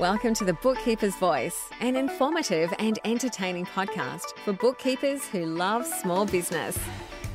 [0.00, 6.26] Welcome to the Bookkeeper's Voice, an informative and entertaining podcast for bookkeepers who love small
[6.26, 6.76] business.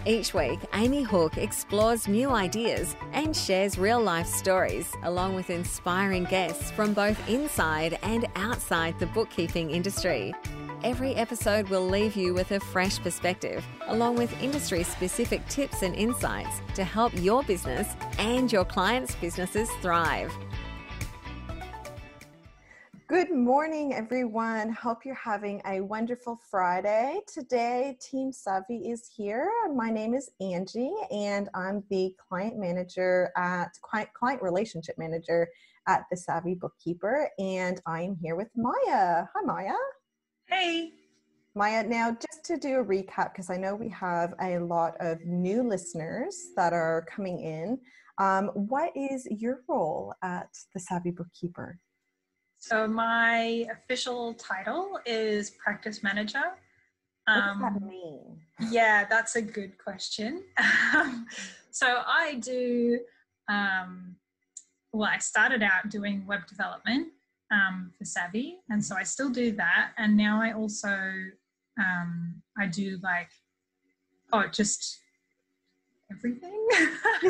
[0.05, 6.25] Each week, Amy Hook explores new ideas and shares real life stories, along with inspiring
[6.25, 10.33] guests from both inside and outside the bookkeeping industry.
[10.83, 15.95] Every episode will leave you with a fresh perspective, along with industry specific tips and
[15.95, 20.33] insights to help your business and your clients' businesses thrive.
[23.09, 24.71] Good morning, everyone.
[24.71, 27.21] Hope you're having a wonderful Friday.
[27.25, 29.49] Today, Team Savvy is here.
[29.73, 35.47] My name is Angie, and I'm the client manager at client, client relationship manager
[35.87, 37.31] at the Savvy Bookkeeper.
[37.39, 39.25] And I am here with Maya.
[39.33, 39.73] Hi, Maya.
[40.47, 40.91] Hey.
[41.55, 45.17] Maya, now just to do a recap, because I know we have a lot of
[45.25, 47.79] new listeners that are coming in.
[48.19, 51.79] Um, what is your role at the Savvy Bookkeeper?
[52.59, 56.43] So my official title is practice manager.
[57.25, 58.41] What does that um, mean?
[58.69, 60.43] Yeah, that's a good question.
[61.71, 62.99] so I do,
[63.47, 64.17] um,
[64.91, 67.07] well, I started out doing web development
[67.49, 69.91] um, for Savvy, and so I still do that.
[69.97, 70.89] And now I also
[71.79, 73.29] um, I do like
[74.33, 74.99] oh, just
[76.11, 76.67] everything.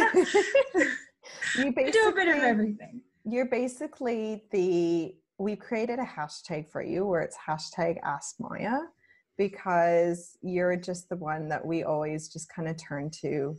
[1.55, 6.83] you basically do a bit of everything you're basically the we created a hashtag for
[6.83, 8.79] you where it's hashtag ask maya
[9.37, 13.55] because you're just the one that we always just kind of turn to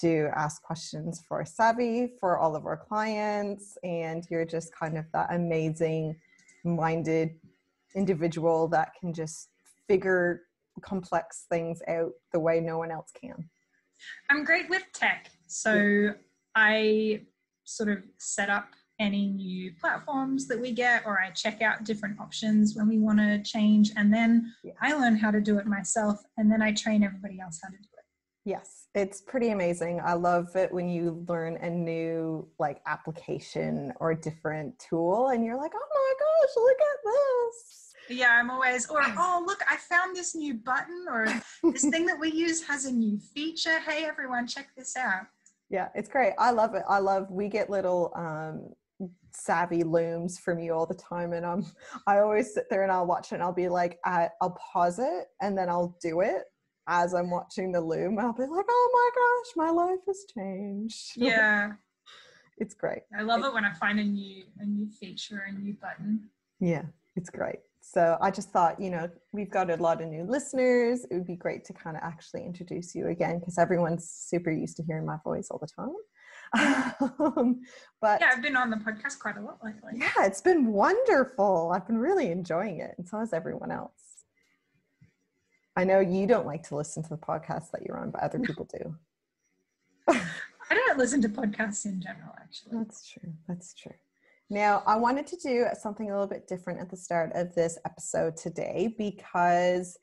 [0.00, 5.06] to ask questions for savvy for all of our clients and you're just kind of
[5.12, 6.14] that amazing
[6.64, 7.30] minded
[7.94, 9.48] individual that can just
[9.88, 10.42] figure
[10.82, 13.48] complex things out the way no one else can.
[14.28, 15.30] I'm great with tech.
[15.46, 16.10] So
[16.56, 17.20] i
[17.64, 18.68] sort of set up
[19.00, 23.18] any new platforms that we get or I check out different options when we want
[23.18, 27.02] to change and then I learn how to do it myself and then I train
[27.02, 28.04] everybody else how to do it.
[28.44, 30.00] Yes, it's pretty amazing.
[30.04, 35.56] I love it when you learn a new like application or different tool and you're
[35.56, 40.14] like, "Oh my gosh, look at this." Yeah, I'm always or oh, look, I found
[40.14, 41.26] this new button or
[41.72, 43.80] this thing that we use has a new feature.
[43.80, 45.26] Hey everyone, check this out
[45.70, 48.68] yeah it's great i love it i love we get little um
[49.32, 51.64] savvy looms from you all the time and i'm
[52.06, 54.98] i always sit there and i'll watch it and i'll be like I, i'll pause
[54.98, 56.44] it and then i'll do it
[56.86, 58.18] as i'm watching the loom.
[58.18, 61.12] I'll be like oh my gosh my life has changed.
[61.16, 61.72] Yeah.
[62.58, 63.02] It's great.
[63.18, 66.28] I love it when i find a new a new feature a new button.
[66.60, 66.82] Yeah
[67.16, 67.60] it's great.
[67.80, 71.04] So i just thought you know we've got a lot of new listeners.
[71.10, 74.76] It would be great to kind of actually introduce you again because everyone's super used
[74.76, 75.94] to hearing my voice all the time
[76.54, 77.62] um,
[78.00, 79.92] but yeah, I've been on the podcast quite a lot lately.
[79.96, 81.72] Yeah, it's been wonderful.
[81.74, 84.24] I've been really enjoying it, and so has everyone else.
[85.76, 88.38] I know you don't like to listen to the podcast that you're on, but other
[88.38, 88.94] people do.
[90.70, 92.78] I don't listen to podcasts in general, actually.
[92.78, 93.32] That's true.
[93.48, 93.94] That's true.
[94.50, 97.78] Now, I wanted to do something a little bit different at the start of this
[97.84, 99.98] episode today because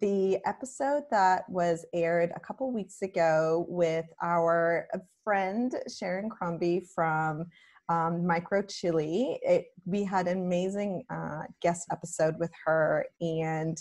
[0.00, 4.88] the episode that was aired a couple weeks ago with our
[5.24, 7.46] friend Sharon Crombie from
[7.88, 9.38] um, Micro Chili.
[9.42, 13.76] It, we had an amazing uh, guest episode with her, and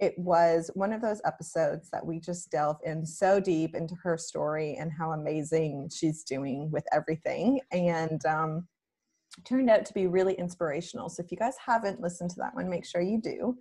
[0.00, 4.16] it was one of those episodes that we just delve in so deep into her
[4.16, 7.60] story and how amazing she's doing with everything.
[7.72, 8.68] And um,
[9.44, 11.08] turned out to be really inspirational.
[11.08, 13.56] So if you guys haven't listened to that one, make sure you do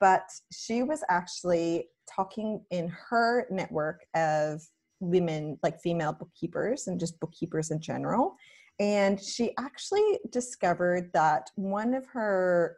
[0.00, 0.22] but
[0.52, 4.62] she was actually talking in her network of
[5.00, 8.36] women like female bookkeepers and just bookkeepers in general.
[8.78, 12.76] And she actually discovered that one of her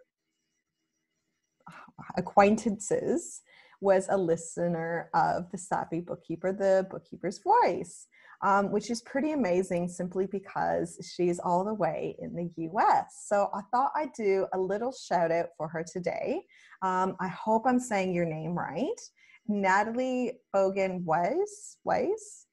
[2.16, 3.41] acquaintances
[3.81, 8.06] was a listener of the savvy bookkeeper the bookkeeper's voice
[8.43, 13.25] um, which is pretty amazing simply because she's all the way in the US.
[13.27, 16.43] So I thought I'd do a little shout out for her today.
[16.83, 19.00] Um, I hope I'm saying your name right.
[19.49, 21.79] Natalie Bogan Weiss.
[21.85, 22.47] Weiss?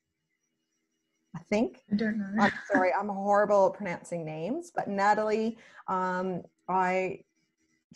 [1.36, 1.82] I think.
[1.92, 2.44] I don't know.
[2.44, 5.58] I'm sorry, I'm horrible at pronouncing names, but Natalie,
[5.88, 7.20] um, I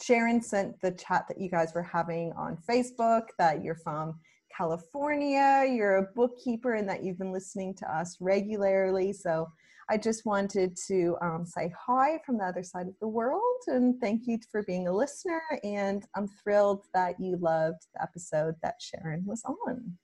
[0.01, 4.19] Sharon sent the chat that you guys were having on Facebook that you're from
[4.55, 9.13] California, you're a bookkeeper, and that you've been listening to us regularly.
[9.13, 9.47] So
[9.89, 13.99] I just wanted to um, say hi from the other side of the world and
[13.99, 15.41] thank you for being a listener.
[15.63, 19.97] And I'm thrilled that you loved the episode that Sharon was on.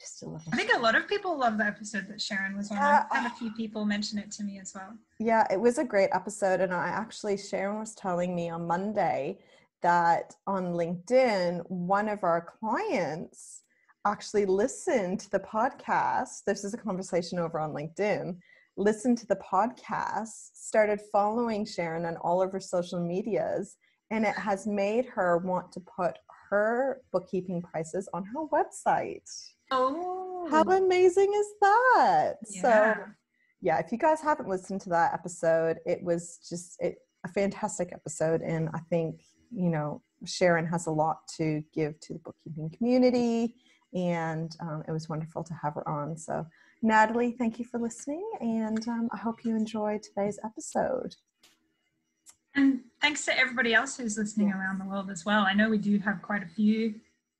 [0.00, 2.70] just still love I think a lot of people love the episode that Sharon was
[2.70, 2.78] on.
[2.78, 3.04] Yeah.
[3.10, 4.96] I've had a few people mention it to me as well.
[5.18, 6.60] Yeah, it was a great episode.
[6.60, 9.38] And I actually, Sharon was telling me on Monday
[9.82, 13.62] that on LinkedIn, one of our clients
[14.06, 16.44] actually listened to the podcast.
[16.46, 18.36] This is a conversation over on LinkedIn.
[18.76, 23.76] Listened to the podcast, started following Sharon on all of her social medias,
[24.10, 26.18] and it has made her want to put
[26.48, 29.28] her bookkeeping prices on her website.
[29.70, 32.34] Oh, How amazing is that?
[32.44, 32.96] So, yeah.
[33.60, 37.92] yeah, if you guys haven't listened to that episode, it was just it, a fantastic
[37.92, 38.40] episode.
[38.42, 43.56] And I think, you know, Sharon has a lot to give to the bookkeeping community.
[43.94, 46.16] And um, it was wonderful to have her on.
[46.16, 46.46] So,
[46.82, 48.24] Natalie, thank you for listening.
[48.40, 51.16] And um, I hope you enjoyed today's episode.
[52.54, 54.56] And thanks to everybody else who's listening Yes.
[54.56, 55.42] around the world as well.
[55.42, 56.94] I know we do have quite a few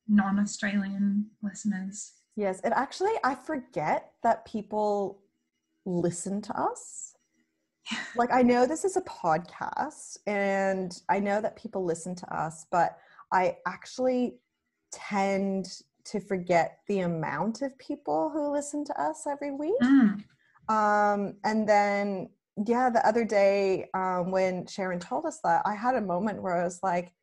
[0.07, 2.13] non Australian listeners.
[2.35, 5.21] Yes, and actually, I forget that people
[5.85, 7.10] listen to us.
[8.15, 12.65] Like, I know this is a podcast, and I know that people listen to us,
[12.71, 12.97] but
[13.31, 14.35] I actually
[14.91, 15.67] tend
[16.05, 19.79] to forget the amount of people who listen to us every week.
[19.81, 20.23] Mm.
[20.69, 22.29] Um, and then,
[22.65, 26.55] yeah, the other day um, when Sharon told us that, I had a moment where
[26.55, 27.13] I was like,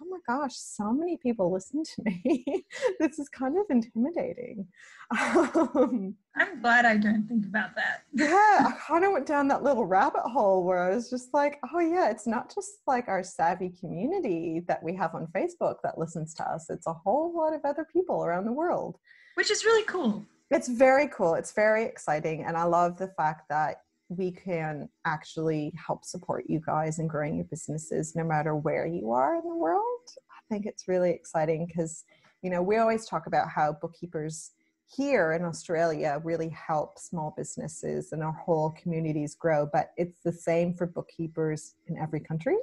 [0.00, 2.44] oh my gosh, so many people listen to me.
[3.00, 4.66] this is kind of intimidating.
[5.12, 8.02] Um, I'm glad I don't think about that.
[8.12, 8.26] yeah,
[8.66, 11.78] I kind of went down that little rabbit hole where I was just like, oh
[11.78, 16.34] yeah, it's not just like our savvy community that we have on Facebook that listens
[16.34, 16.70] to us.
[16.70, 18.98] It's a whole lot of other people around the world.
[19.36, 20.24] Which is really cool.
[20.50, 21.34] It's very cool.
[21.34, 22.44] It's very exciting.
[22.44, 27.36] And I love the fact that we can actually help support you guys in growing
[27.36, 29.82] your businesses no matter where you are in the world.
[30.30, 32.04] I think it's really exciting because,
[32.42, 34.52] you know, we always talk about how bookkeepers
[34.88, 40.32] here in Australia really help small businesses and our whole communities grow, but it's the
[40.32, 42.56] same for bookkeepers in every country.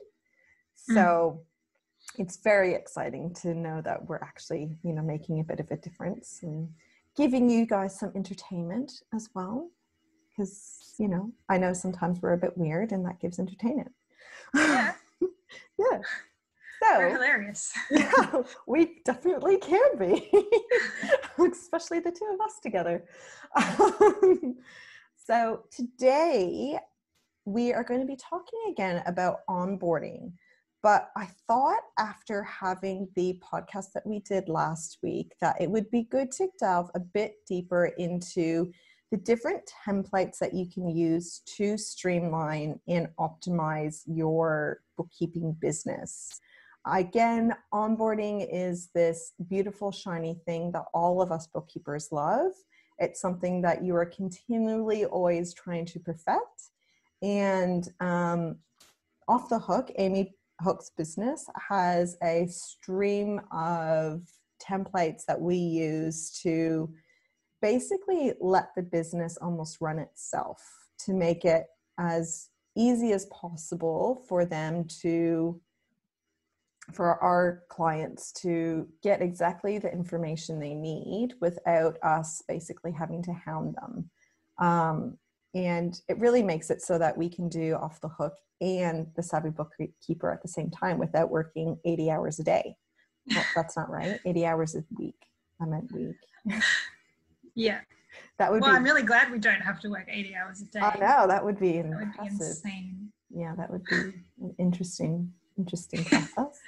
[0.75, 2.21] So mm-hmm.
[2.21, 5.77] it's very exciting to know that we're actually, you know, making a bit of a
[5.77, 6.69] difference and
[7.17, 9.69] giving you guys some entertainment as well.
[10.35, 13.91] Because, you know, I know sometimes we're a bit weird and that gives entertainment.
[14.55, 15.99] Yeah, yeah.
[16.81, 17.73] we're So, hilarious.
[17.91, 20.29] yeah, we definitely can be,
[21.51, 23.05] especially the two of us together.
[23.55, 24.57] Um,
[25.15, 26.79] so, today
[27.45, 30.33] we are going to be talking again about onboarding.
[30.81, 35.89] But I thought after having the podcast that we did last week that it would
[35.91, 38.71] be good to delve a bit deeper into
[39.13, 46.41] the different templates that you can use to streamline and optimize your bookkeeping business.
[46.87, 52.53] Again, onboarding is this beautiful, shiny thing that all of us bookkeepers love.
[52.97, 56.71] It's something that you are continually always trying to perfect.
[57.21, 58.55] And um,
[59.27, 64.23] off the hook, Amy Hook's business has a stream of
[64.59, 66.91] templates that we use to
[67.63, 70.61] basically let the business almost run itself
[70.99, 71.65] to make it
[71.97, 75.59] as easy as possible for them to
[76.93, 83.31] for our clients to get exactly the information they need without us basically having to
[83.31, 84.09] hound them.
[84.57, 85.17] Um,
[85.55, 89.23] and it really makes it so that we can do off the hook and the
[89.23, 92.75] savvy bookkeeper at the same time without working 80 hours a day.
[93.55, 94.19] That's not right.
[94.25, 95.27] 80 hours a week.
[95.61, 96.17] I meant week
[97.55, 97.81] Yeah.
[98.39, 100.65] that would Well, be I'm really glad we don't have to work 80 hours a
[100.65, 100.79] day.
[100.79, 103.11] i know that would be That would be insane.
[103.29, 103.95] yeah that would be
[104.41, 106.59] an interesting interesting process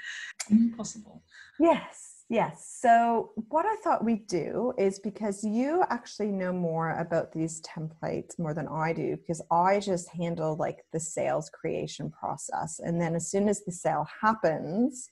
[0.49, 1.23] Impossible.
[1.59, 2.77] Yes, yes.
[2.79, 8.37] So, what I thought we'd do is because you actually know more about these templates
[8.37, 12.79] more than I do, because I just handle like the sales creation process.
[12.79, 15.09] And then as soon as the sale happens,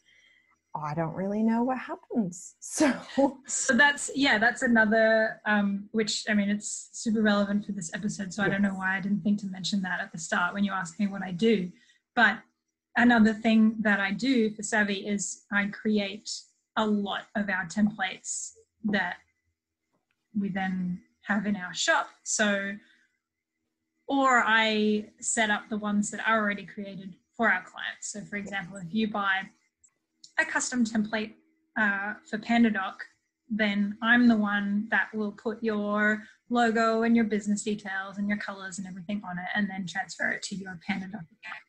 [0.75, 2.56] I don't really know what happens.
[2.60, 7.94] So, So that's yeah, that's another um, which I mean it's super relevant for this
[7.94, 8.34] episode.
[8.34, 10.63] So I don't know why I didn't think to mention that at the start when
[10.63, 11.72] you asked me what I do.
[12.15, 12.39] But
[12.98, 16.30] another thing that I do for Savvy is I create
[16.75, 18.53] a lot of our templates
[18.86, 19.18] that
[20.38, 22.08] we then have in our shop.
[22.24, 22.75] So
[24.08, 28.12] or I set up the ones that are already created for our clients.
[28.12, 29.44] So for example, if you buy
[30.40, 31.34] a custom template
[31.80, 32.96] uh, for PandaDoc,
[33.50, 38.38] then I'm the one that will put your logo and your business details and your
[38.38, 41.63] colors and everything on it and then transfer it to your PandaDoc account.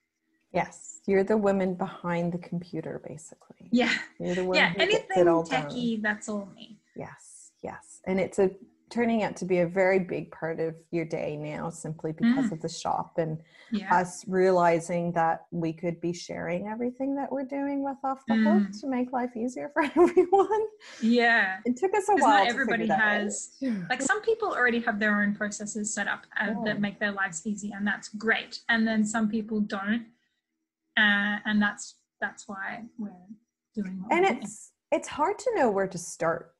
[0.52, 3.68] yes, you're the woman behind the computer, basically.
[3.72, 6.78] Yeah, You're the one yeah, anything techie, that's all me.
[6.96, 8.00] Yes, yes.
[8.06, 8.50] And it's a
[8.94, 12.52] turning out to be a very big part of your day now simply because mm.
[12.52, 13.40] of the shop and
[13.72, 13.92] yeah.
[13.92, 18.62] us realizing that we could be sharing everything that we're doing with off the mm.
[18.62, 20.62] hook to make life easier for everyone
[21.02, 23.56] yeah it took us a while not everybody has
[23.90, 26.64] like some people already have their own processes set up uh, oh.
[26.64, 30.06] that make their lives easy and that's great and then some people don't
[30.96, 33.10] uh, and that's that's why we're
[33.74, 36.53] doing and it's it's hard to know where to start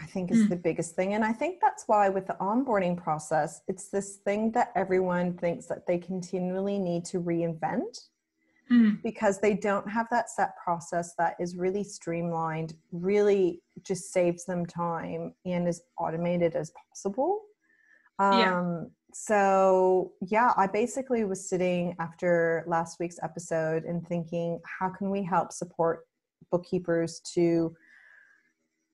[0.00, 0.48] I think is mm.
[0.50, 1.14] the biggest thing.
[1.14, 5.66] And I think that's why with the onboarding process, it's this thing that everyone thinks
[5.66, 8.08] that they continually need to reinvent
[8.70, 9.02] mm.
[9.02, 14.64] because they don't have that set process that is really streamlined, really just saves them
[14.64, 17.42] time and is automated as possible.
[18.18, 18.80] Um, yeah.
[19.14, 25.22] So, yeah, I basically was sitting after last week's episode and thinking, how can we
[25.22, 26.06] help support
[26.50, 27.74] bookkeepers to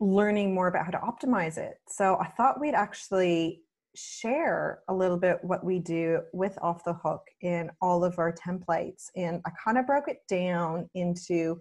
[0.04, 1.78] learning more about how to optimize it.
[1.88, 3.62] So I thought we'd actually
[3.96, 8.32] share a little bit what we do with Off the Hook in all of our
[8.32, 9.06] templates.
[9.16, 11.61] And I kind of broke it down into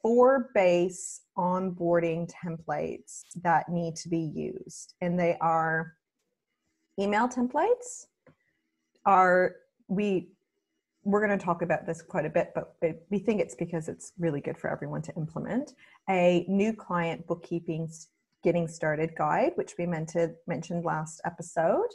[0.00, 4.94] four base onboarding templates that need to be used.
[5.00, 5.94] And they are
[6.98, 8.06] email templates,
[9.04, 9.56] are
[9.88, 10.30] we
[11.04, 12.76] we're going to talk about this quite a bit, but
[13.10, 15.74] we think it's because it's really good for everyone to implement.
[16.08, 17.90] A new client bookkeeping
[18.42, 21.88] getting started guide, which we mentioned last episode,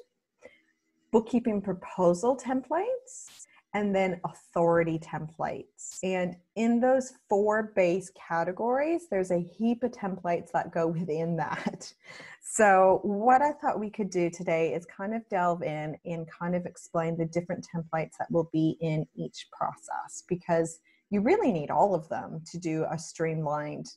[1.11, 5.99] bookkeeping proposal templates, and then authority templates.
[6.03, 11.93] And in those four base categories, there's a heap of templates that go within that.
[12.41, 16.55] So, what I thought we could do today is kind of delve in and kind
[16.55, 20.79] of explain the different templates that will be in each process because
[21.11, 23.87] you really need all of them to do a streamlined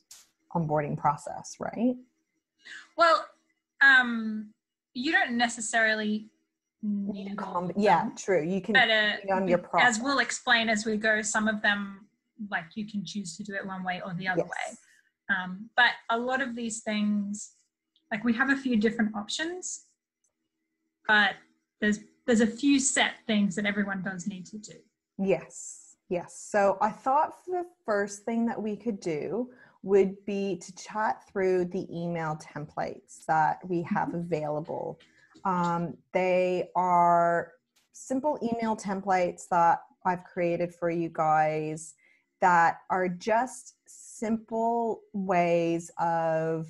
[0.55, 1.95] onboarding process, right?
[2.95, 3.25] Well,
[3.81, 4.53] um,
[4.93, 6.27] you don't necessarily
[6.83, 8.43] need Com- yeah, true.
[8.43, 9.97] You can but, uh, on your process.
[9.97, 12.07] As we'll explain as we go, some of them
[12.51, 14.49] like you can choose to do it one way or the other yes.
[14.49, 14.77] way.
[15.35, 17.53] Um, but a lot of these things
[18.13, 19.85] like we have a few different options
[21.07, 21.35] but
[21.81, 24.73] there's there's a few set things that everyone does need to do
[25.17, 29.49] yes yes so i thought the first thing that we could do
[29.81, 34.19] would be to chat through the email templates that we have mm-hmm.
[34.19, 34.99] available
[35.45, 37.51] um, they are
[37.93, 41.93] simple email templates that i've created for you guys
[42.43, 46.67] that are just simple ways of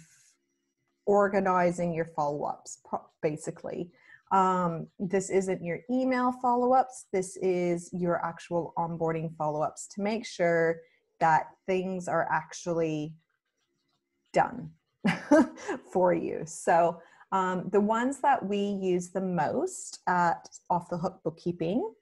[1.07, 2.79] organizing your follow ups,
[3.23, 3.89] basically.
[4.31, 10.01] Um, this isn't your email follow ups, this is your actual onboarding follow ups to
[10.01, 10.79] make sure
[11.19, 13.15] that things are actually
[14.31, 14.69] done
[15.91, 16.43] for you.
[16.45, 17.01] So,
[17.33, 21.93] um, the ones that we use the most at Off the Hook Bookkeeping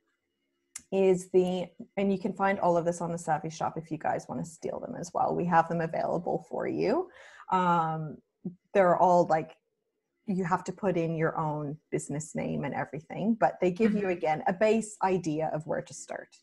[0.91, 3.97] is the, and you can find all of this on the Savvy Shop if you
[3.97, 5.33] guys want to steal them as well.
[5.33, 7.07] We have them available for you.
[7.49, 8.17] Um,
[8.73, 9.55] they're all like
[10.27, 14.01] you have to put in your own business name and everything, but they give mm-hmm.
[14.01, 16.35] you again a base idea of where to start.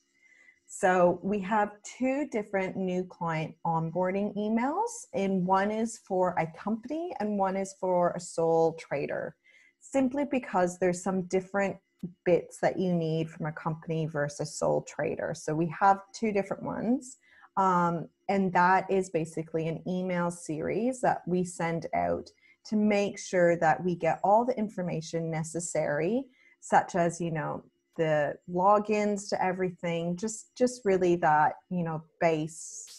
[0.71, 7.11] So we have two different new client onboarding emails, and one is for a company
[7.21, 9.35] and one is for a sole trader,
[9.81, 11.79] simply because there's some different
[12.27, 15.33] bits that you need from a company versus sole trader.
[15.35, 17.17] So we have two different ones.
[17.57, 22.29] Um, and that is basically an email series that we send out
[22.67, 26.27] to make sure that we get all the information necessary,
[26.61, 27.65] such as, you know,
[27.99, 32.99] the logins to everything, just just really that, you know, base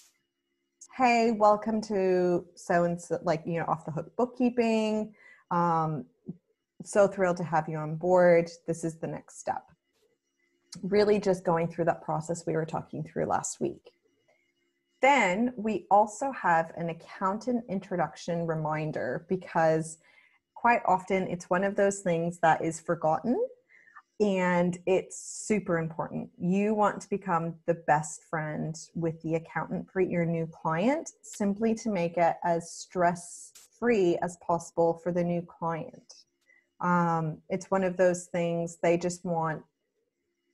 [1.00, 5.14] hey, welcome to so and so, like, you know, off the hook bookkeeping.
[5.50, 6.04] Um,
[6.84, 8.50] so thrilled to have you on board.
[8.68, 9.64] This is the next step.
[10.84, 13.92] Really just going through that process we were talking through last week.
[15.02, 20.00] Then we also have an accountant introduction reminder because
[20.54, 23.42] quite often it's one of those things that is forgotten
[24.20, 26.30] and it's super important.
[26.38, 31.74] You want to become the best friend with the accountant for your new client simply
[31.76, 36.16] to make it as stress free as possible for the new client.
[36.82, 39.64] Um, it's one of those things they just want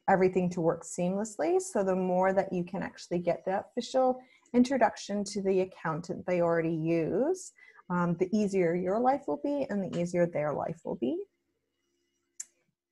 [0.08, 1.60] everything to work seamlessly.
[1.60, 4.22] So the more that you can actually get the official
[4.54, 7.52] introduction to the accountant they already use,
[7.90, 11.18] um, the easier your life will be and the easier their life will be.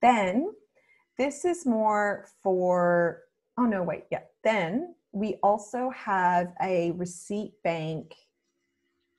[0.02, 0.52] Then,
[1.18, 3.22] this is more for,
[3.58, 4.22] oh no, wait, yeah.
[4.44, 8.16] Then we also have a receipt bank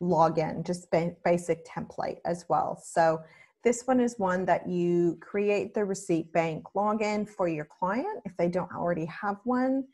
[0.02, 0.90] login, just
[1.24, 2.80] basic template as well.
[2.84, 3.20] So
[3.62, 8.36] this one is one that you create the receipt bank login for your client if
[8.36, 9.84] they don't already have one.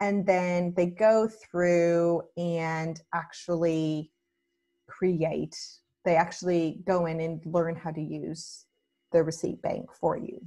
[0.00, 4.10] And then they go through and actually
[4.88, 5.56] create,
[6.04, 8.64] they actually go in and learn how to use
[9.12, 10.40] the receipt bank for you.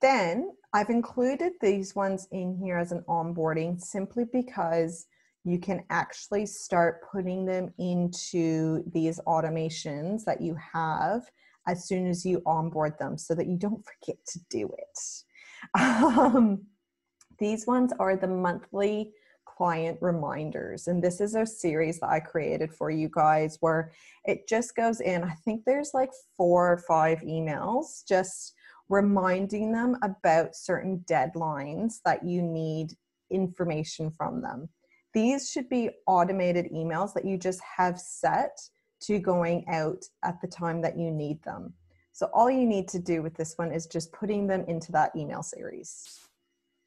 [0.00, 5.06] Then I've included these ones in here as an onboarding simply because
[5.44, 11.22] you can actually start putting them into these automations that you have
[11.68, 14.98] as soon as you onboard them so that you don't forget to do it.
[15.74, 16.66] Um,
[17.38, 19.12] these ones are the monthly
[19.44, 20.86] client reminders.
[20.86, 23.92] And this is a series that I created for you guys where
[24.24, 25.24] it just goes in.
[25.24, 28.52] I think there's like four or five emails just
[28.88, 32.94] reminding them about certain deadlines that you need
[33.30, 34.68] information from them.
[35.12, 38.58] These should be automated emails that you just have set
[39.00, 41.74] to going out at the time that you need them.
[42.12, 45.14] So all you need to do with this one is just putting them into that
[45.14, 46.20] email series.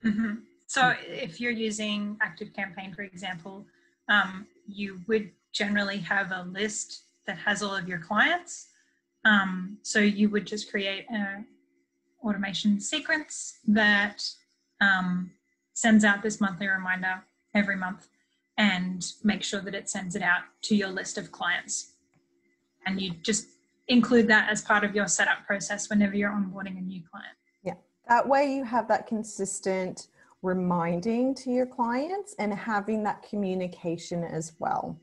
[0.03, 0.36] Mm-hmm.
[0.68, 3.65] So if you're using Active Campaign, for example,
[4.08, 8.68] um, you would generally have a list that has all of your clients.
[9.25, 11.46] Um, so you would just create an
[12.24, 14.24] automation sequence that
[14.82, 15.32] um,
[15.74, 17.24] sends out this monthly reminder
[17.54, 18.08] every month
[18.58, 21.94] and make sure that it sends it out to your list of clients
[22.86, 23.48] and you just
[23.88, 27.36] include that as part of your setup process whenever you're onboarding a new client.
[27.64, 27.74] Yeah,
[28.08, 30.08] that way you have that consistent
[30.42, 34.98] reminding to your clients and having that communication as well.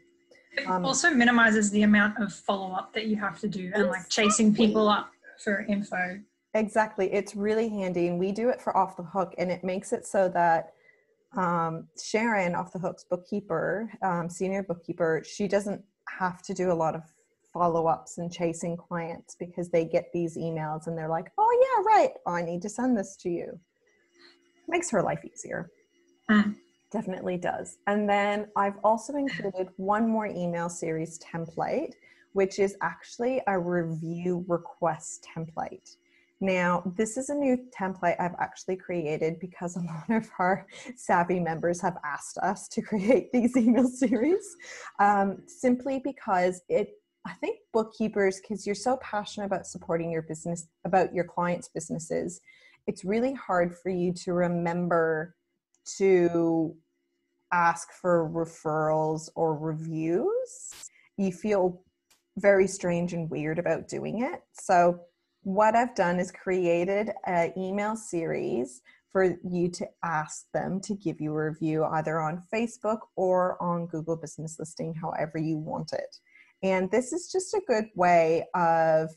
[0.57, 3.89] It um, also minimizes the amount of follow up that you have to do and
[3.89, 6.19] like chasing people up for info.
[6.57, 7.13] Exactly.
[7.13, 8.09] It's really handy.
[8.09, 10.73] And we do it for Off the Hook, and it makes it so that
[11.37, 16.75] um, Sharon, Off the Hook's bookkeeper, um, senior bookkeeper, she doesn't have to do a
[16.75, 17.03] lot of
[17.53, 21.95] follow ups and chasing clients because they get these emails and they're like, oh, yeah,
[21.95, 22.11] right.
[22.27, 23.61] I need to send this to you.
[24.67, 25.71] Makes her life easier.
[26.31, 26.55] Mm.
[26.91, 27.77] Definitely does.
[27.87, 31.93] And then I've also included one more email series template,
[32.33, 35.97] which is actually a review request template.
[36.41, 41.41] Now, this is a new template I've actually created because a lot of our savvy
[41.41, 44.57] members have asked us to create these email series
[44.99, 46.91] um, simply because it
[47.27, 52.41] I think bookkeepers, because you're so passionate about supporting your business, about your clients' businesses,
[52.87, 55.35] it's really hard for you to remember
[55.99, 56.77] to
[57.53, 60.73] ask for referrals or reviews.
[61.17, 61.83] You feel
[62.39, 64.43] very strange and weird about doing it.
[64.53, 65.01] So,
[65.47, 68.83] what I've done is created an email series
[69.13, 73.87] for you to ask them to give you a review either on Facebook or on
[73.87, 76.17] Google Business Listing, however you want it.
[76.65, 79.11] And this is just a good way of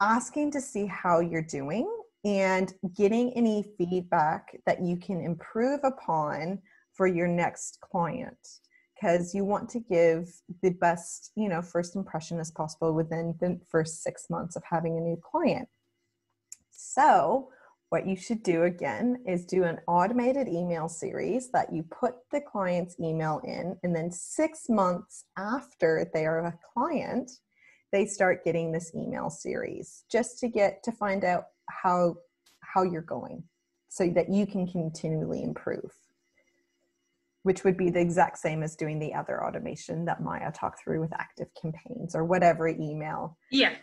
[0.00, 1.88] asking to see how you're doing
[2.24, 6.60] and getting any feedback that you can improve upon
[6.92, 8.36] for your next client
[8.96, 10.32] because you want to give
[10.62, 14.96] the best you know first impression as possible within the first six months of having
[14.96, 15.68] a new client.
[16.70, 17.48] So
[17.90, 22.40] what you should do again is do an automated email series that you put the
[22.40, 27.30] client's email in, and then six months after they are a client,
[27.92, 32.16] they start getting this email series just to get to find out how
[32.60, 33.42] how you're going
[33.88, 35.92] so that you can continually improve
[37.46, 41.00] which would be the exact same as doing the other automation that Maya talked through
[41.00, 43.74] with active campaigns or whatever email yeah.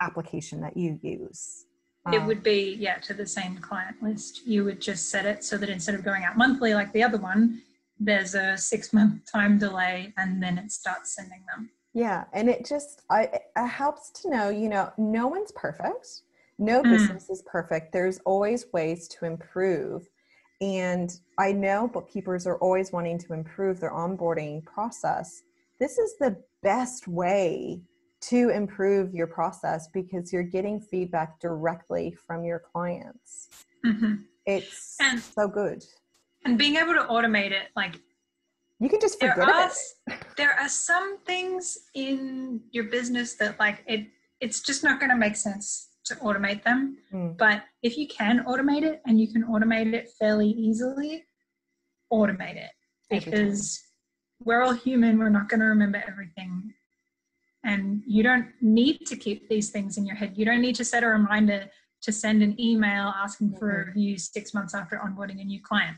[0.00, 1.66] application that you use.
[2.10, 4.46] It um, would be yeah to the same client list.
[4.46, 7.18] You would just set it so that instead of going out monthly like the other
[7.18, 7.60] one
[8.00, 11.68] there's a six month time delay and then it starts sending them.
[11.92, 16.22] Yeah and it just I, it helps to know you know no one's perfect.
[16.58, 16.84] No mm.
[16.84, 17.92] business is perfect.
[17.92, 20.08] There's always ways to improve
[20.62, 25.42] and i know bookkeepers are always wanting to improve their onboarding process
[25.78, 27.82] this is the best way
[28.22, 33.48] to improve your process because you're getting feedback directly from your clients.
[33.84, 34.14] Mm-hmm.
[34.46, 35.84] It's and, so good.
[36.44, 38.00] And being able to automate it, like
[38.78, 39.70] you can just forget there are,
[40.36, 44.06] there are some things in your business that like it
[44.40, 46.98] it's just not going to make sense to automate them.
[47.12, 47.36] Mm.
[47.36, 51.24] But if you can automate it and you can automate it fairly easily,
[52.12, 52.70] automate it
[53.10, 53.80] because
[54.44, 55.18] we're all human.
[55.18, 56.74] We're not going to remember everything
[57.64, 60.32] and you don't need to keep these things in your head.
[60.36, 61.70] You don't need to set a reminder
[62.02, 63.88] to send an email asking for a mm-hmm.
[63.88, 65.96] review six months after onboarding a new client.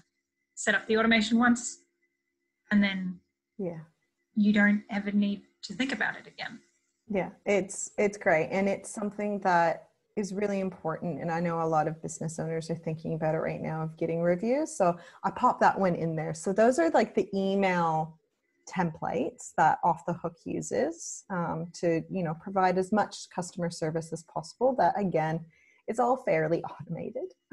[0.55, 1.79] Set up the automation once,
[2.71, 3.19] and then
[3.59, 3.79] yeah,
[4.37, 6.61] you don't ever need to think about it again.
[7.09, 11.21] Yeah, it's it's great, and it's something that is really important.
[11.21, 13.97] And I know a lot of business owners are thinking about it right now of
[13.97, 14.77] getting reviews.
[14.77, 16.35] So I pop that one in there.
[16.35, 18.19] So those are like the email
[18.67, 24.11] templates that off the hook uses um, to you know provide as much customer service
[24.11, 25.39] as possible that again
[25.87, 27.31] it's all fairly automated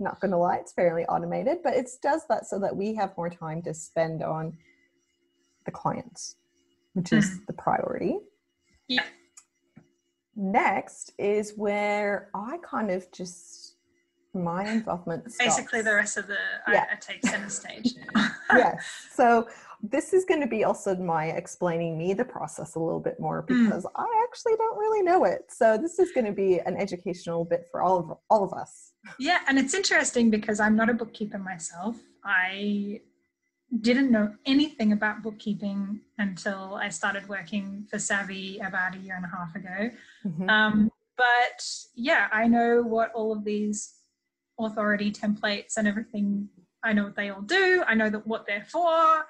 [0.00, 3.30] not gonna lie it's fairly automated but it does that so that we have more
[3.30, 4.56] time to spend on
[5.66, 6.34] the clients
[6.94, 7.46] which is mm.
[7.46, 8.18] the priority
[8.88, 9.04] yeah
[10.36, 13.76] next is where i kind of just
[14.34, 16.36] my involvement basically the rest of the
[16.70, 16.84] yeah.
[16.90, 17.94] I, I take center stage
[18.52, 19.48] yes so
[19.82, 23.44] this is going to be also my explaining me the process a little bit more
[23.48, 23.64] hmm.
[23.64, 23.90] because mm.
[23.96, 25.46] I actually don't really know it.
[25.48, 28.92] So this is going to be an educational bit for all of all of us.
[29.18, 31.96] Yeah, and it's interesting because I'm not a bookkeeper myself.
[32.24, 33.00] I
[33.80, 39.24] didn't know anything about bookkeeping until I started working for Savvy about a year and
[39.24, 39.90] a half ago.
[40.24, 40.48] Mm-hmm.
[40.48, 43.94] Um, but yeah, I know what all of these
[44.58, 46.48] authority templates and everything.
[46.84, 47.82] I know what they all do.
[47.86, 49.26] I know that what they're for.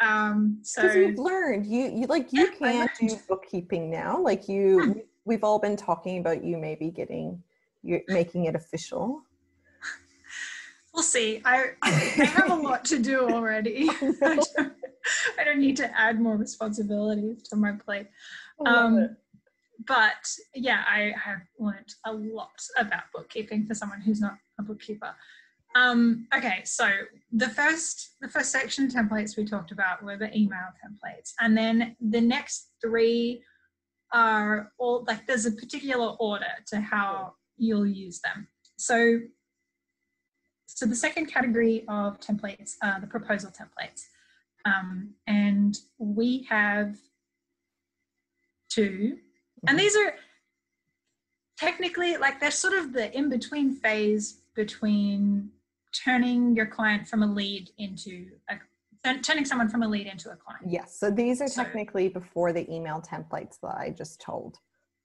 [0.00, 4.20] Um, so you've learned, you you like you yeah, can do bookkeeping now.
[4.20, 4.92] Like you, hmm.
[5.24, 7.42] we've all been talking about you maybe getting
[7.82, 9.22] you making it official.
[10.96, 11.42] We'll see.
[11.44, 13.88] I I have a lot to do already.
[13.90, 14.72] I, don't,
[15.38, 18.06] I, don't, need to add more responsibilities to my plate.
[18.64, 19.16] Um,
[19.86, 25.14] but yeah, I have learned a lot about bookkeeping for someone who's not a bookkeeper.
[25.74, 26.90] Um, okay, so
[27.30, 31.94] the first the first section templates we talked about were the email templates, and then
[32.00, 33.42] the next three
[34.12, 38.48] are all like there's a particular order to how you'll use them.
[38.78, 39.18] So,
[40.76, 44.08] so the second category of templates are the proposal templates,
[44.66, 46.98] um, and we have
[48.68, 49.16] two,
[49.66, 49.78] and mm-hmm.
[49.78, 50.12] these are
[51.56, 55.48] technically like they're sort of the in between phase between
[56.04, 58.56] turning your client from a lead into a
[59.22, 60.66] turning someone from a lead into a client.
[60.68, 60.98] Yes.
[61.00, 64.58] So these are so, technically before the email templates that I just told.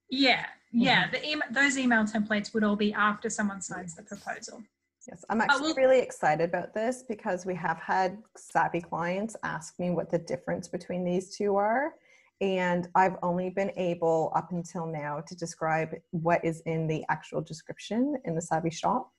[0.10, 0.48] Yeah.
[0.74, 1.04] Yeah.
[1.04, 1.12] Mm-hmm.
[1.14, 4.64] The email, those email templates would all be after someone signs the proposal.
[5.08, 9.80] Yes, I'm actually we'll, really excited about this because we have had savvy clients ask
[9.80, 11.94] me what the difference between these two are.
[12.40, 17.42] And I've only been able up until now to describe what is in the actual
[17.42, 19.12] description in the savvy shop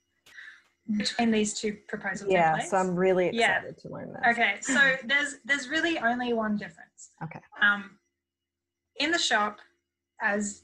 [0.97, 2.31] between these two proposals.
[2.31, 3.83] yeah so i'm really excited yeah.
[3.83, 7.99] to learn that okay so there's there's really only one difference okay um
[8.97, 9.59] in the shop
[10.21, 10.63] as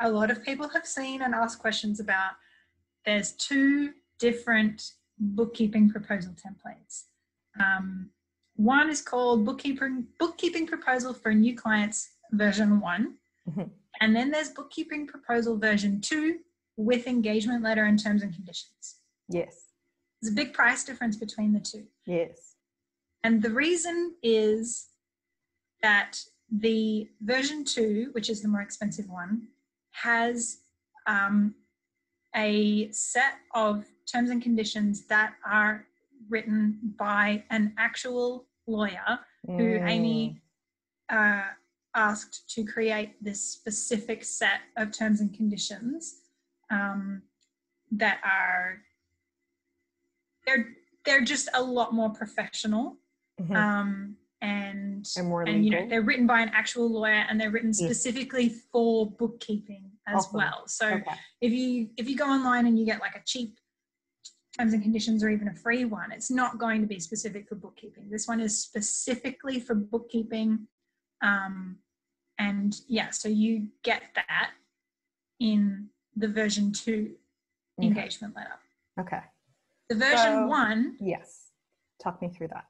[0.00, 2.32] a lot of people have seen and asked questions about
[3.06, 7.04] there's two different bookkeeping proposal templates
[7.60, 8.10] um,
[8.56, 13.16] one is called bookkeeping bookkeeping proposal for new clients version one
[13.48, 13.62] mm-hmm.
[14.00, 16.38] and then there's bookkeeping proposal version two
[16.76, 19.66] with engagement letter and terms and conditions Yes.
[20.20, 21.84] There's a big price difference between the two.
[22.06, 22.56] Yes.
[23.22, 24.88] And the reason is
[25.82, 26.18] that
[26.50, 29.48] the version two, which is the more expensive one,
[29.92, 30.58] has
[31.06, 31.54] um,
[32.34, 35.86] a set of terms and conditions that are
[36.28, 39.18] written by an actual lawyer
[39.48, 39.58] mm.
[39.58, 40.40] who Amy
[41.10, 41.42] uh,
[41.94, 46.20] asked to create this specific set of terms and conditions
[46.70, 47.22] um,
[47.90, 48.82] that are
[50.46, 50.68] they're
[51.04, 52.96] they're just a lot more professional
[53.40, 53.56] mm-hmm.
[53.56, 57.50] um, and and, more and you know they're written by an actual lawyer and they're
[57.50, 58.58] written specifically yeah.
[58.72, 60.36] for bookkeeping as awesome.
[60.36, 61.10] well so okay.
[61.40, 63.58] if you if you go online and you get like a cheap
[64.60, 67.54] terms and conditions or even a free one it's not going to be specific for
[67.54, 70.66] bookkeeping this one is specifically for bookkeeping
[71.22, 71.76] um,
[72.38, 74.50] and yeah so you get that
[75.38, 77.10] in the version 2
[77.78, 77.86] okay.
[77.86, 78.58] engagement letter
[78.98, 79.20] okay
[79.90, 80.96] the version so, one.
[81.00, 81.48] Yes.
[82.00, 82.64] Talk me through that.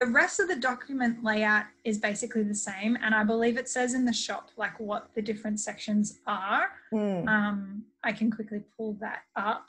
[0.00, 3.94] The rest of the document layout is basically the same, and I believe it says
[3.94, 6.70] in the shop like what the different sections are.
[6.92, 7.28] Mm.
[7.28, 9.66] Um, I can quickly pull that up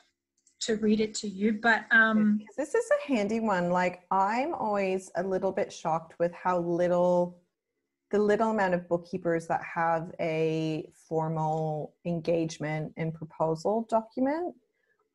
[0.66, 3.70] to read it to you, but um, this is a handy one.
[3.70, 7.40] Like I'm always a little bit shocked with how little
[8.10, 14.54] the little amount of bookkeepers that have a formal engagement and proposal document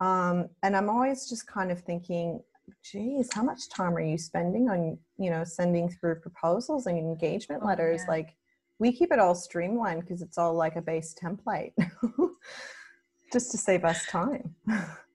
[0.02, 2.42] um, and I'm always just kind of thinking,
[2.84, 7.62] geez, how much time are you spending on, you know, sending through proposals and engagement
[7.64, 8.02] oh, letters?
[8.06, 8.12] Yeah.
[8.12, 8.36] Like
[8.80, 11.74] we keep it all streamlined because it's all like a base template
[13.34, 14.56] just to save us time.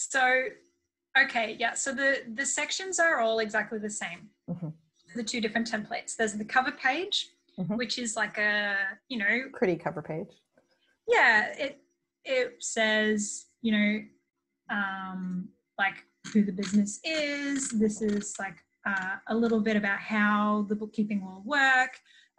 [0.00, 0.44] so,
[1.18, 1.72] okay, yeah.
[1.74, 4.28] So the, the sections are all exactly the same.
[4.50, 4.68] Mm-hmm.
[5.14, 6.14] The two different templates.
[6.16, 7.78] There's the cover page, Mhm.
[7.78, 8.76] which is like a
[9.08, 10.28] you know Pretty cover page.
[11.08, 11.80] yeah it
[12.26, 15.94] it says you know um like
[16.34, 21.24] who the business is this is like uh, a little bit about how the bookkeeping
[21.24, 21.92] will work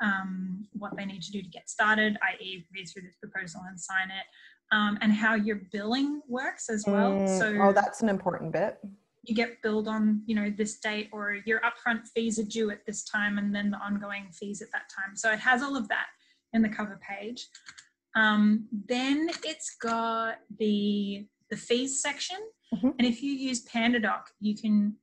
[0.04, 3.80] um, what they need to do to get started i.e read through this proposal and
[3.90, 4.26] sign it
[4.72, 8.78] um, and how your billing works as well Mm, so oh, that's an important bit.
[9.24, 12.86] you get billed on you know this date or your upfront fees are due at
[12.86, 15.88] this time and then the ongoing fees at that time so it has all of
[15.90, 16.08] that
[16.54, 17.48] in the cover page
[18.16, 22.38] um, then it's got the the fees section
[22.74, 22.94] Mhm.
[22.98, 24.96] and if you use pandadoc you can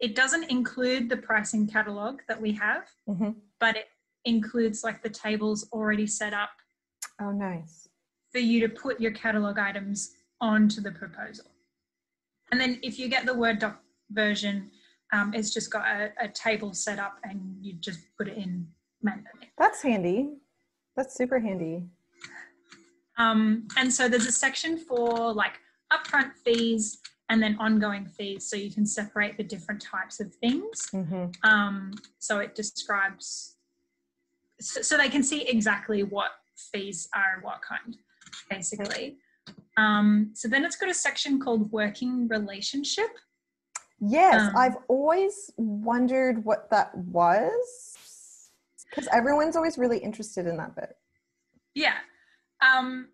[0.00, 3.86] it doesn't include the pricing catalog that we have hmm but it
[4.26, 6.50] includes like the tables already set up
[7.18, 7.85] Oh, nice.
[8.32, 11.46] For you to put your catalog items onto the proposal.
[12.50, 14.70] And then if you get the Word doc version,
[15.12, 18.66] um, it's just got a, a table set up and you just put it in
[19.02, 19.50] manually.
[19.58, 20.34] That's handy.
[20.96, 21.84] That's super handy.
[23.18, 25.60] Um, and so there's a section for like
[25.92, 30.88] upfront fees and then ongoing fees so you can separate the different types of things.
[30.90, 33.56] hmm Um, so it describes,
[34.60, 36.30] so, so they can see exactly what
[36.72, 37.96] fees are and what kind,
[38.48, 39.18] basically.
[39.76, 43.10] Um, so then it's got a section called working relationship.
[44.00, 48.50] Yes, Um, I've always wondered what that was
[48.90, 50.96] because everyone's always really interested in that bit.
[51.74, 51.94] Yeah.
[52.60, 53.08] Um,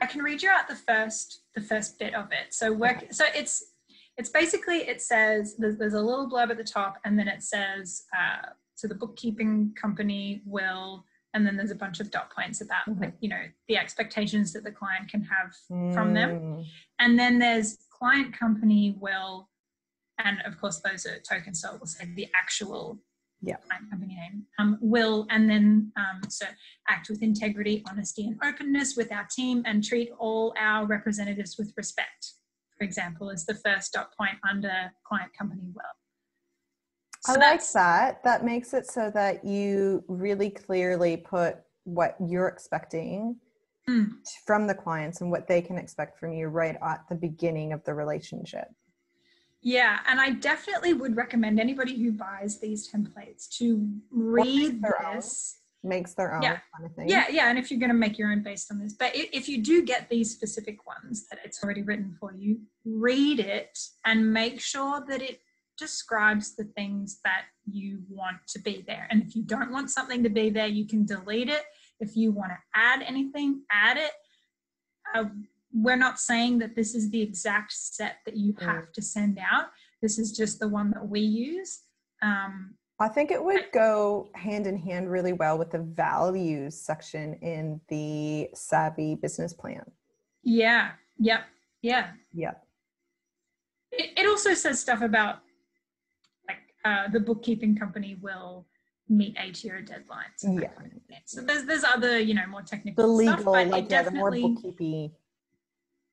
[0.00, 2.54] I can read you out the first the first bit of it.
[2.54, 3.06] So work.
[3.10, 3.72] So it's
[4.16, 7.42] it's basically it says there's, there's a little blurb at the top, and then it
[7.42, 11.04] says uh, so the bookkeeping company will,
[11.38, 13.00] and then there's a bunch of dot points about Mhm.
[13.00, 15.54] like, you know the expectations that the client can have
[15.94, 16.64] from them, Mm,
[16.98, 19.48] and then there's client company will,
[20.18, 23.00] and of course those are token so will say the actual
[23.40, 23.56] Yeah.
[23.66, 26.46] client company name um, will, and then um, so
[26.88, 31.72] act with integrity, honesty, and openness with our team, and treat all our representatives with
[31.76, 32.32] respect.
[32.76, 35.84] For example, is the first dot point under client company will.
[37.26, 38.22] I So like that's- that.
[38.24, 43.40] That makes it so that you really clearly put what you're expecting
[43.88, 44.18] Mm.
[44.44, 47.82] from the clients and what they can expect from you right at the beginning of
[47.84, 48.68] the relationship.
[49.62, 55.16] Yeah, and I definitely would recommend anybody who buys these templates to read their own.
[55.16, 55.60] this.
[55.82, 56.58] Makes their own Yeah.
[56.76, 57.08] kind of thing.
[57.08, 59.48] Yeah, yeah, and if you're going to make your own based on this, but if
[59.48, 64.32] you do get these specific ones that it's already written for you, read it and
[64.32, 65.40] make sure that it
[65.78, 69.06] describes the things that you want to be there.
[69.10, 71.62] And if you don't want something to be there, you can delete it.
[72.00, 74.10] If you want to add anything, add it.
[75.14, 75.24] Uh,
[75.72, 78.62] we're not saying that this is the exact set that you Mm.
[78.64, 79.66] have to send out.
[80.02, 81.82] This is just the one that we use.
[82.22, 87.34] Um, I think it would go hand in hand really well with the values section
[87.34, 89.84] in the Savvy business plan.
[90.42, 91.42] yeah, yep,
[91.82, 92.12] yeah.
[92.32, 92.54] Yeah.
[93.92, 95.40] it, it also says stuff about
[96.88, 98.66] uh, the bookkeeping company will
[99.08, 100.40] meet ATO deadlines.
[100.42, 100.68] and Yeah.
[100.68, 101.22] kind of thing.
[101.26, 104.02] So there's there's other you know more technical The stuff, legal, but like it yeah,
[104.02, 105.12] the more definitely bookkeepy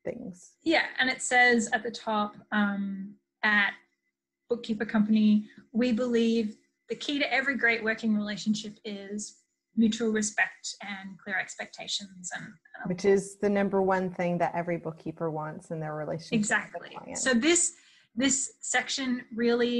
[0.04, 0.54] things.
[0.64, 3.72] yeah, and it says at the top um, at
[4.50, 6.58] bookkeeper company we believe
[6.90, 9.38] the key to every great working relationship is
[9.76, 14.78] mutual respect and clear expectations and, and Which is the number one thing that every
[14.78, 16.34] bookkeeper wants in their relationship.
[16.42, 17.62] exactly so this
[18.16, 19.80] this section really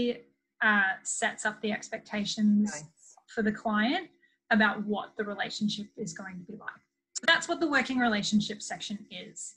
[0.66, 2.84] uh, sets up the expectations Nice.
[3.28, 4.08] for the client
[4.52, 6.82] about what the relationship is going to be like.
[7.14, 9.56] So that's what the working relationship section is.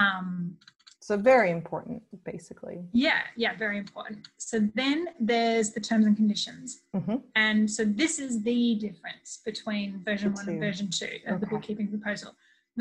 [0.00, 0.56] Um,
[1.00, 2.78] So very important, basically.
[2.92, 4.18] yeah yeah very important.
[4.48, 4.98] So then
[5.32, 6.66] there's the terms and conditions.
[6.98, 7.22] Mhm.
[7.46, 11.46] and so this is the difference between version The one and version two of the
[11.52, 12.30] bookkeeping proposal.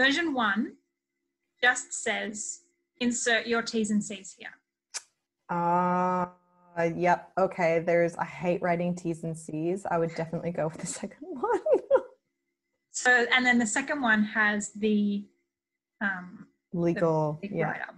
[0.04, 0.64] Version one
[1.68, 2.36] just says
[3.06, 4.56] insert your t's and c's here
[6.78, 7.32] Uh, yep.
[7.38, 7.80] Okay.
[7.80, 9.86] There's, I hate writing T's and C's.
[9.90, 11.60] I would definitely go with the second one.
[12.92, 15.26] So, and then the second one has the
[16.02, 17.40] um, Legal.
[17.42, 17.66] big yeah.
[17.72, 17.96] write up,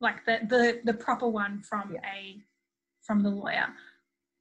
[0.00, 2.00] like the the the proper one from Yeah.
[2.12, 2.42] a
[3.02, 3.66] from the lawyer.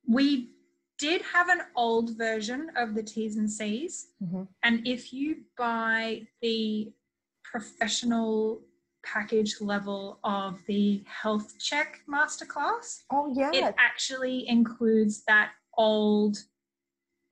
[0.08, 0.52] We
[0.98, 4.48] did have an old version of the T's and C's, Mhm.
[4.64, 6.92] and if you buy the
[7.44, 8.62] professional
[9.14, 13.52] package level of the health check masterclass, Oh, yeah.
[13.54, 16.38] it actually includes that old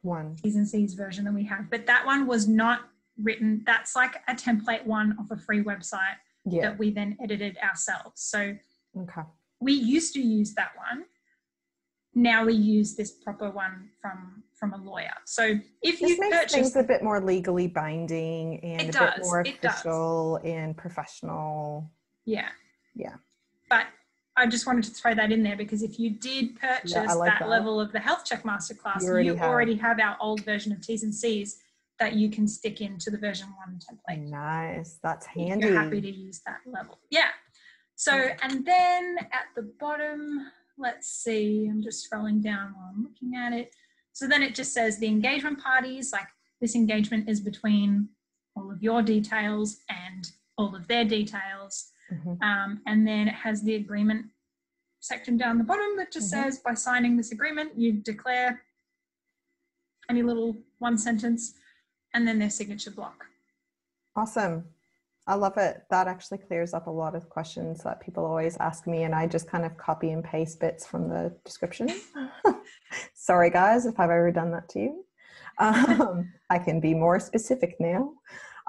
[0.02, 0.36] one.
[0.36, 1.70] T's and C's version that we have.
[1.70, 2.82] But that one was not
[3.22, 6.70] written, that's like a template one of a free website Yeah.
[6.70, 8.22] that we then edited ourselves.
[8.22, 8.56] So
[8.98, 9.22] Okay.
[9.60, 11.06] we used to use that one.
[12.18, 15.14] Now we use this proper one from from a lawyer.
[15.26, 15.44] So
[15.84, 19.24] if This you makes purchase things a bit more legally binding and It a bit
[19.24, 21.92] more official and professional.
[22.26, 22.50] Yeah.
[22.96, 23.14] Yeah.
[23.70, 23.86] But
[24.36, 27.40] I just wanted to throw that in there because if you did purchase like that,
[27.42, 27.50] that.
[27.50, 30.00] level of the Health Check Masterclass, You you already already, have.
[30.00, 30.10] have.
[30.10, 31.58] our old version of T's and C's
[32.00, 34.28] that you can stick into the version one template.
[34.28, 34.98] Nice.
[35.04, 35.52] That's handy.
[35.68, 35.72] if.
[35.72, 36.98] You're happy to use that level.
[37.12, 37.30] Yeah.
[37.96, 43.36] So, and then at the bottom, let's see, I'm just scrolling down while I'm looking
[43.36, 43.74] at it.
[44.14, 46.28] So then it just says the engagement parties, like
[46.62, 48.10] this engagement is between
[48.56, 51.92] all of your details and all of their details.
[52.12, 52.42] Mhm.
[52.42, 54.28] Um, and then it has the agreement
[55.00, 56.44] section down the bottom that just Mhm.
[56.44, 58.64] says by signing this agreement, you declare
[60.10, 61.54] any little one sentence
[62.14, 63.28] and then their signature block.
[64.16, 64.68] Awesome.
[65.28, 65.84] I love it.
[65.90, 69.28] That actually clears up a lot of questions that people always ask me, and I
[69.28, 71.90] just kind of copy and paste bits from the description.
[73.14, 75.04] Sorry, guys, if I've ever done that to you.
[75.60, 78.12] Um, I can be more specific now.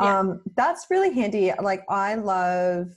[0.00, 0.20] Yeah.
[0.20, 1.52] Um, that's really handy.
[1.60, 2.88] Like, I love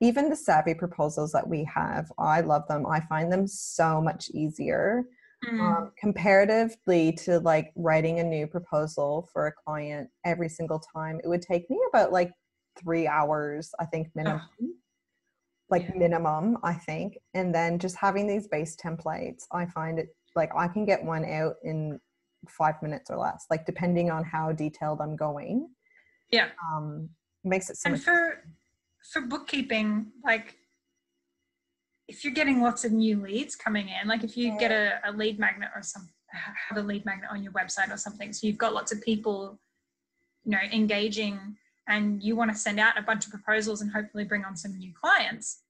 [0.00, 2.86] even the savvy proposals that we have, I love them.
[2.86, 5.04] I find them so much easier
[5.44, 5.60] Mm.
[5.60, 11.28] um, comparatively to like writing a new proposal for a client every single time it
[11.28, 12.32] would take me about like
[12.80, 14.40] three hours i think minimum
[15.68, 15.96] like Yeah.
[15.96, 17.18] minimum i think.
[17.34, 21.24] And then just having these base templates i find it like i can get one
[21.24, 21.98] out in
[22.48, 25.68] five minutes or less like depending on how detailed i'm going.
[26.30, 26.48] Yeah.
[26.72, 27.08] um
[27.44, 28.44] makes it so and for
[29.12, 30.56] for bookkeeping like
[32.08, 35.12] if you're getting lots of new leads coming in like if you get a, a
[35.12, 36.08] lead magnet or some
[36.68, 39.58] have a lead magnet on your website or something so you've got lots of people
[40.44, 41.56] you know engaging
[41.88, 44.76] and you want to send out a bunch of proposals and hopefully bring on some
[44.78, 45.62] new clients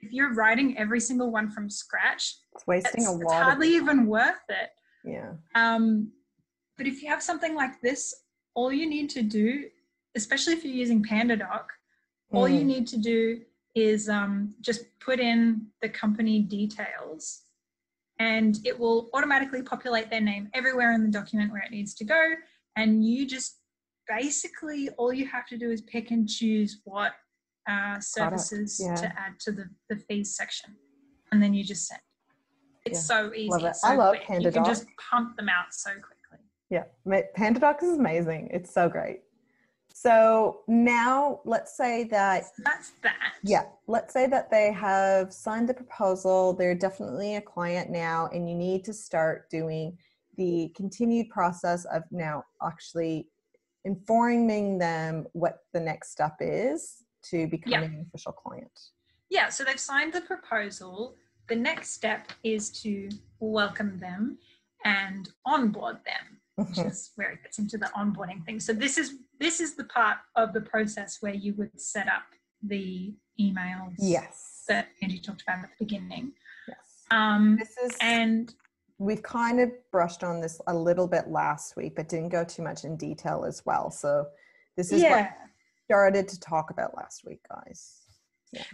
[0.00, 3.76] if you're writing every single one from scratch it's wasting it's, a it's lot hardly
[3.76, 4.70] of even worth it
[5.04, 6.10] yeah um,
[6.76, 8.14] but if you have something like this,
[8.54, 9.64] all you need to do,
[10.14, 11.64] especially if you're using PandaDoc,
[12.32, 12.66] all you Mm.
[12.66, 13.42] need to do
[13.74, 17.42] is um, just put in the company details
[18.18, 22.04] and it will automatically populate their name everywhere in the document where it needs to
[22.04, 22.32] go.
[22.76, 23.59] And you just
[24.18, 27.12] basically, all you have to do is pick and choose what
[27.68, 28.94] uh, services yeah.
[28.94, 30.74] to add to the, the fees section.
[31.32, 32.00] And then you just send.
[32.84, 33.16] It's Yeah.
[33.26, 33.48] so easy.
[33.48, 33.76] Love it.
[33.76, 34.42] so I love quick.
[34.42, 36.44] You can just pump them out so quickly.
[36.70, 36.84] Yeah,
[37.36, 38.48] PandaDoc is amazing.
[38.52, 39.22] It's so great.
[39.92, 43.34] So now let's say that, So that's that.
[43.42, 46.54] yeah, let's say that they have signed the proposal.
[46.54, 49.98] They're definitely a client now, and you need to start doing
[50.36, 53.28] the continued process of now actually
[53.84, 58.70] informing them what the next step is to becoming an official client.
[59.28, 61.16] Yeah, so they've signed the proposal.
[61.48, 64.38] The next step is to welcome them
[64.84, 66.90] and onboard them, which Mhm.
[66.90, 68.60] is where it gets into the onboarding thing.
[68.60, 72.24] So this is this is the part of the process where you would set up
[72.62, 74.64] the emails Yes.
[74.68, 76.34] that Angie talked about at the beginning.
[76.68, 77.04] Yes.
[77.10, 78.54] Um, This is and
[79.00, 82.62] we've kind of brushed on this a little bit last week, but didn't go too
[82.62, 83.90] much in detail as well.
[83.90, 84.26] So
[84.76, 85.32] this is what yeah,
[85.86, 87.96] started to talk about last week, guys.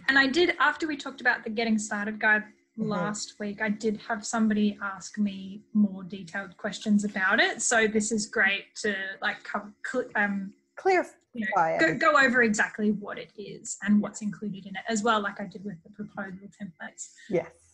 [0.09, 2.43] And I did, after we talked about the getting started guide
[2.77, 2.89] Mhm.
[2.89, 7.61] last week, I did have somebody ask me more detailed questions about it.
[7.61, 11.13] So this is great to like cover, cl- um, Clarify.
[11.33, 15.03] you know, go, go over exactly what it is and what's included in it as
[15.03, 17.13] well, like I did with the proposal templates.
[17.29, 17.66] Yes.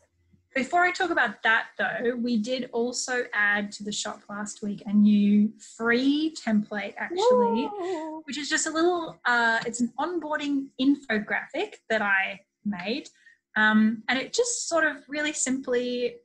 [0.56, 4.84] Before I talk about that though, we did also add to the shop last week
[4.86, 7.70] a new free template actually
[8.26, 13.10] which is just a little uh, it's an onboarding infographic that i made
[13.56, 16.16] um, and it just sort of really simply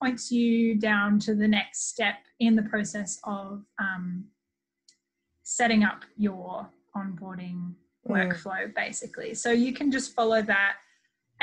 [0.00, 4.24] points you down to the next step in the process of um,
[5.42, 7.74] setting up your onboarding
[8.08, 8.32] Mm.
[8.32, 10.74] workflow basically so you can just follow that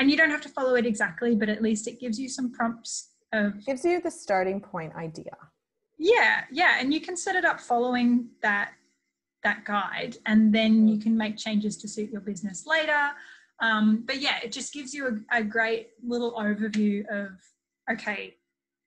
[0.00, 2.50] and you don't have to follow it exactly but at least it gives you some
[2.50, 5.36] prompts of Gives you the starting point idea.
[5.98, 8.72] yeah, yeah, and you can set it up following that
[9.44, 13.10] that guide, and then you can make changes to suit your business later.
[13.60, 17.28] Um, but yeah, it just gives you a, a great little overview of
[17.92, 18.34] okay,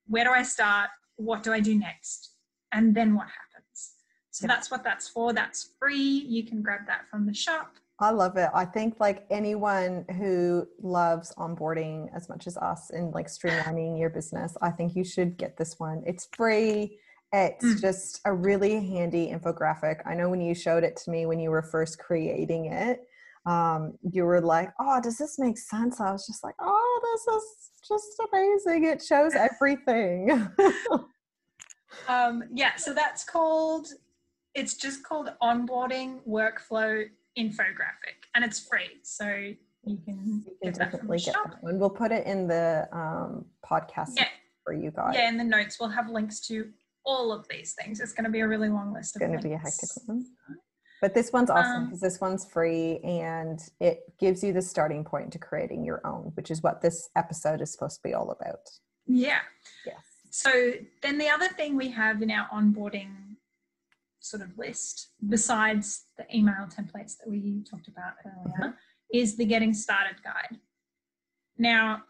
[0.07, 0.89] where do I start?
[1.15, 2.31] What do I do next?
[2.71, 3.93] And then what happens?
[4.31, 4.53] So Yeah.
[4.55, 5.31] that's what that's for.
[5.33, 5.95] That's free.
[6.35, 7.77] You can grab that from the shop.
[7.99, 8.49] I love it.
[8.53, 14.09] I think like anyone who loves onboarding as much as us and like streamlining your
[14.09, 16.03] business, I think you should get this one.
[16.05, 16.99] It's free.
[17.31, 17.81] It's Mm.
[17.81, 20.01] just a really handy infographic.
[20.05, 23.07] I know when you showed it to me when you were first creating it,
[23.45, 27.35] um, you were like, "Oh, does this make sense?" I was just like, "Oh, this
[27.35, 28.85] is just amazing.
[28.85, 30.31] It shows everything.
[32.07, 33.87] um, yeah, so that's called,
[34.53, 38.99] it's just called onboarding workflow infographic and it's free.
[39.03, 39.25] So
[39.83, 41.79] you can, you can definitely get that one.
[41.79, 44.27] We'll put it in the um, podcast yeah.
[44.63, 45.13] for you guys.
[45.15, 46.69] Yeah, in the notes, we'll have links to
[47.05, 47.99] all of these things.
[47.99, 49.15] It's going to be a really long list.
[49.15, 50.25] It's going to be a hectic one.
[51.01, 55.03] But this one's awesome because um, this one's free and it gives you the starting
[55.03, 58.31] point to creating your own, which is what this episode is supposed to be all
[58.31, 58.69] about.
[59.05, 59.41] Yeah.
[59.85, 59.97] Yes.
[60.29, 60.71] So
[61.01, 63.32] then the other thing we have in our onboarding
[64.23, 68.75] sort of list, besides the email templates that we talked about earlier,
[69.13, 70.59] is the getting started guide.
[71.57, 72.03] Now,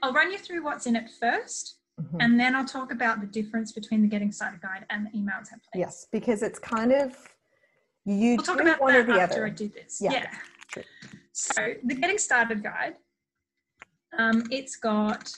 [0.00, 2.16] I'll run you through what's in it 1st mm-hmm.
[2.20, 5.36] and then I'll talk about the difference between the getting started guide and the email
[5.38, 5.74] template.
[5.74, 7.16] Yes, because it's kind of
[8.04, 9.46] you we'll talk about one that or the after other.
[9.46, 9.98] I do this.
[10.00, 10.12] Yeah.
[10.76, 10.82] yeah.
[11.32, 12.94] So the getting started guide,
[14.18, 15.32] um, it's got,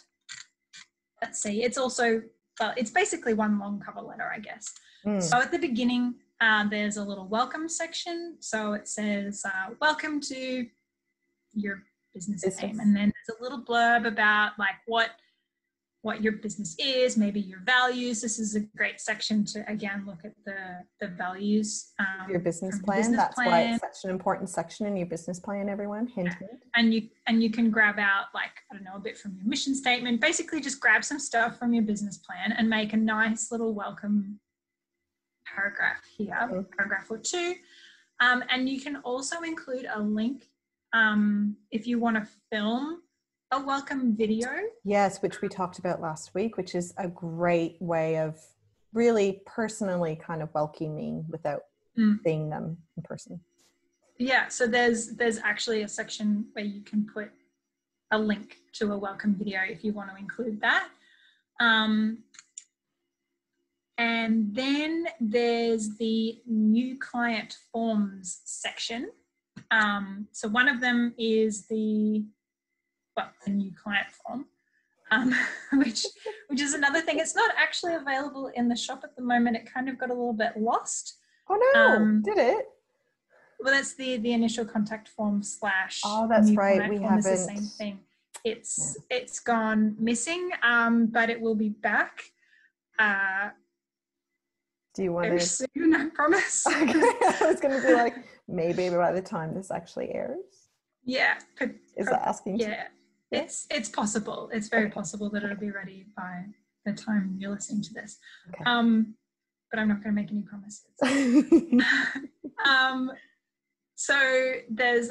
[1.22, 2.22] let's see, it's also,
[2.60, 4.72] well, it's basically one long cover letter, I guess.
[5.06, 5.22] Mm.
[5.22, 8.36] So at the beginning, uh, there's a little welcome section.
[8.40, 10.66] So it says, uh, welcome to
[11.52, 11.82] your
[12.14, 12.80] business, business name.
[12.80, 15.10] And then there's a little blurb about like what
[16.02, 18.20] what your business is, maybe your values.
[18.20, 21.92] This is a great section to again look at the the values.
[21.98, 22.98] Um, your business plan.
[22.98, 23.48] Business That's plan.
[23.48, 25.70] why it's such an important section in your business plan.
[25.70, 26.62] Everyone, hint, hint.
[26.76, 29.46] And you and you can grab out like I don't know a bit from your
[29.46, 30.20] mission statement.
[30.20, 34.40] Basically, just grab some stuff from your business plan and make a nice little welcome
[35.54, 36.60] paragraph here, mm-hmm.
[36.76, 37.54] paragraph or two.
[38.20, 40.48] Um, and you can also include a link
[40.92, 43.02] um, if you want to film
[43.50, 44.48] a welcome video.
[44.84, 48.38] Yes, which we talked about last week, which is a great way of
[48.92, 51.62] really personally kind of welcoming without
[51.98, 52.18] mm.
[52.24, 53.40] seeing them in person.
[54.18, 57.32] Yeah, so there's there's actually a section where you can put
[58.12, 60.88] a link to a welcome video if you want to include that.
[61.58, 62.18] Um,
[63.98, 69.10] and then there's the new client forms section.
[69.70, 72.24] Um, so one of them is the
[73.16, 74.46] well, the new client form,
[75.12, 75.32] um,
[75.74, 76.04] which
[76.48, 77.18] which is another thing.
[77.18, 79.56] It's not actually available in the shop at the moment.
[79.56, 81.18] It kind of got a little bit lost.
[81.48, 81.80] Oh no!
[81.80, 82.66] Um, Did it?
[83.60, 86.00] Well, that's the the initial contact form slash.
[86.04, 86.88] Oh, that's right.
[86.90, 87.22] We haven't.
[87.22, 88.00] the same thing.
[88.44, 89.18] It's yeah.
[89.18, 92.22] it's gone missing, um, but it will be back.
[92.98, 93.50] Uh,
[94.94, 95.94] do you want to soon?
[95.94, 96.64] I promise.
[96.68, 96.92] Okay.
[96.92, 98.16] I was going to be like,
[98.48, 100.68] maybe by the time this actually airs.
[101.04, 101.34] Yeah.
[101.96, 102.58] Is that asking?
[102.58, 102.84] Yeah.
[103.30, 104.48] It's it's possible.
[104.52, 106.44] It's very possible that it'll be ready by
[106.84, 108.18] the time you're listening to this.
[108.48, 108.64] Okay.
[108.64, 109.14] Um,
[109.70, 110.86] but I'm not going to make any promises.
[112.68, 113.10] um,
[113.96, 115.10] so there's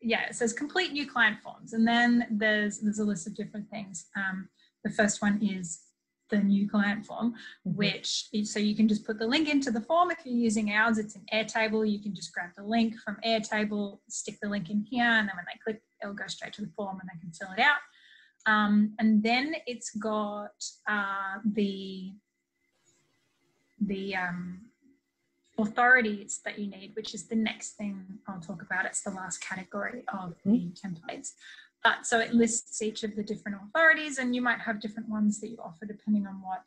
[0.00, 3.68] yeah, it says complete new client forms, and then there's there's a list of different
[3.70, 4.06] things.
[4.16, 4.48] Um,
[4.84, 5.80] the first one is
[6.30, 7.34] the new client form,
[7.66, 7.76] mm-hmm.
[7.76, 10.10] which so you can just put the link into the form.
[10.10, 11.90] If you're using ours, it's an Airtable.
[11.90, 15.36] You can just grab the link from Airtable, stick the link in here, and then
[15.36, 17.78] when they click, it'll go straight to the form and they can fill it out.
[18.46, 22.12] Um, and then it's got uh, the
[23.80, 24.60] the um,
[25.58, 28.86] authorities that you need, which is the next thing I'll talk about.
[28.86, 30.88] It's the last category of the mm-hmm.
[30.88, 31.32] templates.
[31.84, 35.40] But so it lists each of the different authorities, and you might have different ones
[35.40, 36.62] that you offer depending on what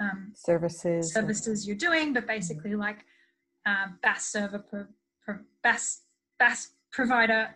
[0.00, 2.12] um, services services you're doing.
[2.12, 3.04] But basically, like
[3.66, 4.86] uh, BAS server, pro,
[5.22, 6.02] pro, BAS
[6.38, 7.54] BAS provider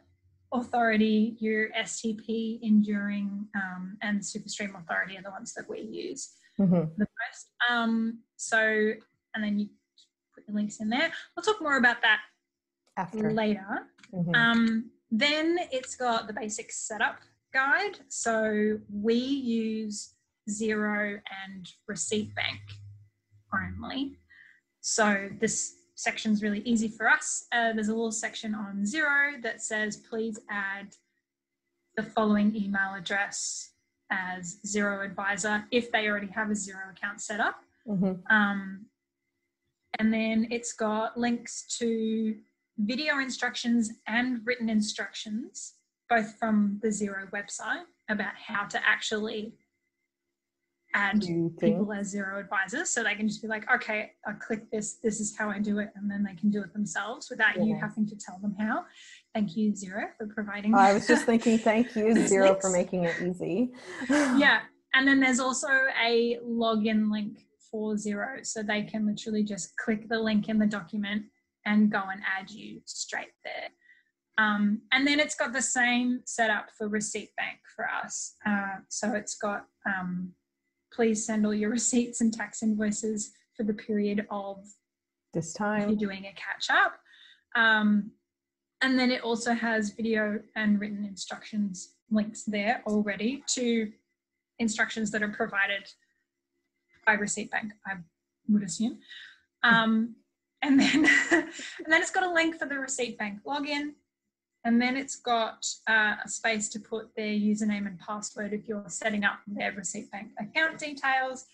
[0.53, 6.75] authority, your STP enduring, um, and SuperStream authority are the ones that we use mm-hmm.
[6.75, 7.51] the most.
[7.69, 8.59] Um, so,
[9.35, 9.69] and then you
[10.35, 11.13] put the links in there.
[11.37, 12.21] We'll talk more about that
[12.97, 13.89] after later.
[14.13, 14.35] Mm-hmm.
[14.35, 17.19] Um, then it's got the basic setup
[17.53, 17.99] guide.
[18.09, 20.15] So we use
[20.49, 22.61] Xero and Receipt Bank
[23.53, 24.19] only.
[24.81, 27.47] So this section is really easy for us.
[27.53, 30.95] Uh, there's a little section on Xero that says, please add
[31.97, 33.73] the following email address
[34.11, 37.57] as Xero advisor if they already have a Xero account set up.
[37.87, 38.35] Mm-hmm.
[38.35, 38.87] Um,
[39.99, 42.37] and then it's got links to
[42.85, 45.75] video instructions and written instructions,
[46.09, 49.55] both from the Xero website about how to actually
[50.95, 51.21] add
[51.61, 52.91] people as Xero advisors.
[52.91, 55.79] So they can just be like, okay, I click this, this is how I do
[55.79, 57.65] it, and then they can do it themselves without yeah.
[57.65, 58.85] you having to tell them how.
[59.35, 60.75] Thank you, Xero, for providing.
[60.75, 63.71] I was just thinking, thank you, Xero, for making it easy.
[64.09, 64.61] yeah.
[64.93, 65.69] And then there's also
[66.05, 68.45] a login link for Xero.
[68.45, 71.27] So they can literally just click the link in the document
[71.67, 73.69] and go and add you straight there.
[74.39, 78.35] Um, and then it's got the same setup for Receipt Bank for us.
[78.47, 80.33] Uh, so it's got um,
[80.93, 84.65] please send all your receipts and tax invoices for the period of
[85.35, 85.89] This time.
[85.89, 86.95] you're doing a catch up.
[87.55, 88.13] Um,
[88.83, 93.93] and then it also has video and written instructions links there already to
[94.59, 95.89] instructions that are provided
[97.07, 97.95] by Receipt Bank, I
[98.49, 98.99] would assume.
[99.63, 100.17] Um,
[100.63, 103.95] and then and then it's got a link for the Receipt Bank login.
[104.65, 108.85] And then it's got uh, a space to put their username and password if you're
[108.89, 111.47] setting up their Receipt Bank account details,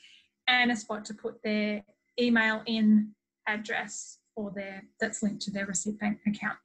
[0.48, 1.84] and a spot to put their
[2.18, 3.12] email in
[3.46, 6.58] address or their that's linked to their Receipt Bank account.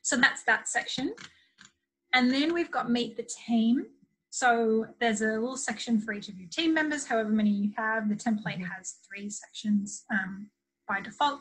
[0.00, 1.14] So that's that section.
[2.14, 3.86] And then we've got Meet the Team.
[4.30, 8.08] So there's a little section for each of your team members, however many you have.
[8.08, 8.70] The template Mhm.
[8.74, 10.50] has three sections um,
[10.88, 11.40] by default.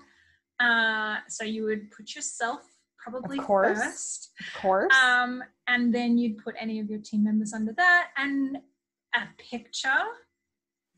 [0.59, 2.61] Uh, so you would put yourself
[2.97, 3.79] probably course.
[3.79, 4.29] first.
[4.39, 4.93] Of course.
[5.03, 8.57] Um, and then you'd put any of your team members under that and
[9.15, 9.89] a picture.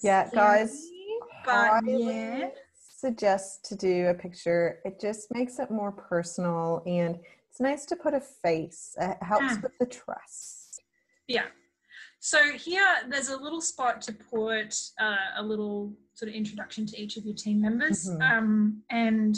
[0.02, 0.86] Yeah, guys,
[1.46, 2.50] But yeah.
[2.98, 4.80] suggest to do a picture.
[4.84, 7.18] It just makes it more personal and
[7.50, 8.96] it's nice to put a face.
[9.00, 9.64] It helps Mm.
[9.64, 10.82] with the trust.
[11.28, 11.46] Yeah.
[12.26, 16.98] So here there's a little spot to put uh, a little sort of introduction to
[16.98, 18.22] each of your team members Mhm.
[18.22, 19.36] um, and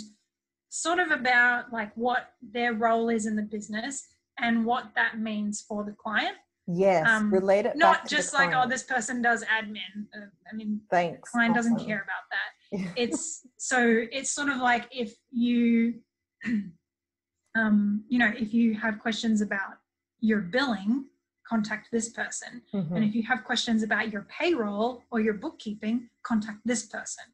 [0.69, 4.07] sort of about like what their role is in the business
[4.37, 6.37] and what that means for the client.
[6.67, 10.05] Yes, Um, relate it Not just like, oh, this person does admin.
[10.15, 11.31] Uh, I mean, Thanks.
[11.31, 12.49] client doesn't care about that.
[13.03, 13.79] It's so
[14.11, 16.03] it's sort of like if you,
[17.55, 19.79] um, you know, if you have questions about
[20.19, 21.09] your billing,
[21.47, 22.63] contact this person.
[22.73, 22.95] Mhm.
[22.95, 27.25] And if you have questions about your payroll or your bookkeeping, contact this person.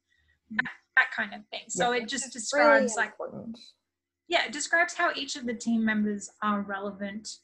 [0.52, 1.64] That, that kind of thing.
[1.70, 3.58] So Yeah, it just Really describes like important.
[4.28, 7.38] yeah, it describes how each of the team members are relevant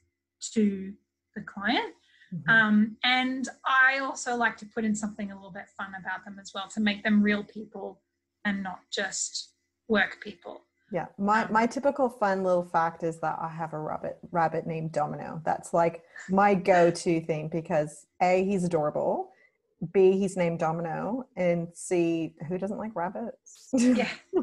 [0.53, 0.93] to
[1.36, 1.95] the client.
[2.34, 2.49] Mhm.
[2.49, 6.38] Um, and I also like to put in something a little bit fun about them
[6.39, 8.03] as well to make them real people
[8.43, 9.53] and not just
[9.88, 10.66] work people.
[10.92, 14.94] Yeah, my my typical fun little fact is that I have a rabbit rabbit named
[14.94, 15.42] Domino.
[15.44, 19.32] That's like my go-to thing because A, he's adorable,
[19.92, 23.70] B, he's named Domino, and C, who doesn't like rabbits?
[23.74, 24.08] Yeah.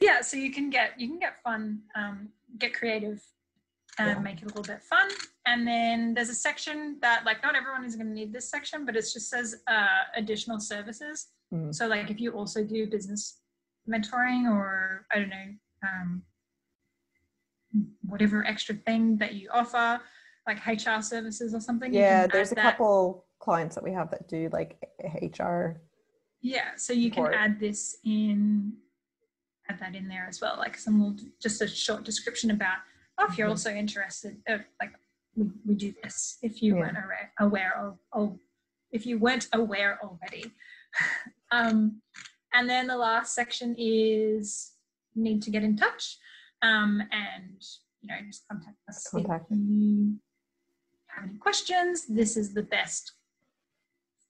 [0.00, 2.28] yeah, so you can get you can get fun, um,
[2.58, 3.22] get creative
[3.98, 4.18] and Yeah.
[4.18, 5.08] make it a little bit fun.
[5.46, 8.84] And then there's a section that like not everyone is going to need this section,
[8.84, 11.28] but it just says uh, additional services.
[11.52, 11.72] Mhm.
[11.72, 13.40] So like if you also do business
[13.88, 16.22] mentoring or I don't know, um,
[18.06, 20.00] whatever extra thing that you offer,
[20.46, 21.92] like HR services or something.
[21.92, 22.62] yeah, there's a that.
[22.62, 24.76] couple clients that we have that do like
[25.22, 25.80] HR.
[26.40, 28.74] Yeah, so you can add this in,
[29.68, 32.78] add that in there as well, like some little, just a short description about,
[33.18, 33.52] oh, if you're Mhm.
[33.52, 34.92] also interested, uh, like
[35.36, 36.80] we, we do this if you Yeah.
[36.82, 38.38] weren't aware, aware of, of,
[38.92, 40.52] if you weren't aware already.
[41.50, 42.02] um,
[42.54, 44.72] and then the last section is
[45.14, 46.18] need to get in touch,
[46.62, 47.62] um, and
[48.00, 49.46] you know just contact us Contact.
[49.50, 50.16] if you
[51.08, 52.06] have any questions.
[52.06, 53.12] This is the best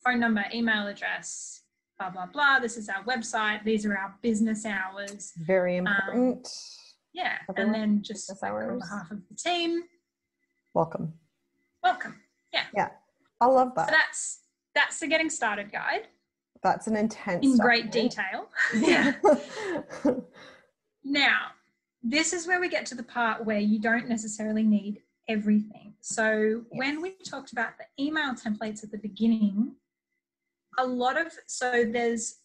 [0.05, 1.63] phone number, email address,
[1.99, 2.59] blah blah blah.
[2.61, 3.65] This is our website.
[3.65, 5.33] These are our business hours.
[5.37, 6.49] Very Um, important.
[7.13, 9.85] Yeah, Everyone, and then just like, on behalf of the team,
[10.75, 11.15] Welcome.
[11.83, 12.21] welcome.
[12.53, 12.65] Yeah.
[12.75, 12.89] Yeah.
[13.41, 13.87] I love that.
[13.87, 14.05] So that.
[14.07, 14.41] that's
[14.75, 16.09] that's the getting started guide
[16.65, 18.49] That's an intense in great detail.
[18.75, 19.13] yeah.
[21.07, 21.49] Now,
[22.03, 25.93] this is where we get to the part where you don't necessarily need everything.
[26.01, 29.75] So, when we talked about the email templates at the beginning,
[30.79, 32.37] a lot of so there's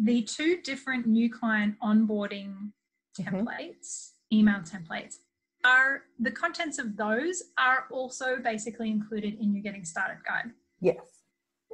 [0.00, 2.70] the two different new client onboarding
[3.18, 3.24] Mhm.
[3.44, 5.16] templates, email templates.
[5.64, 11.24] Are the contents of those are also basically included in your getting started guide yes.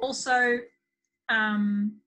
[0.01, 0.57] also
[1.29, 1.97] um,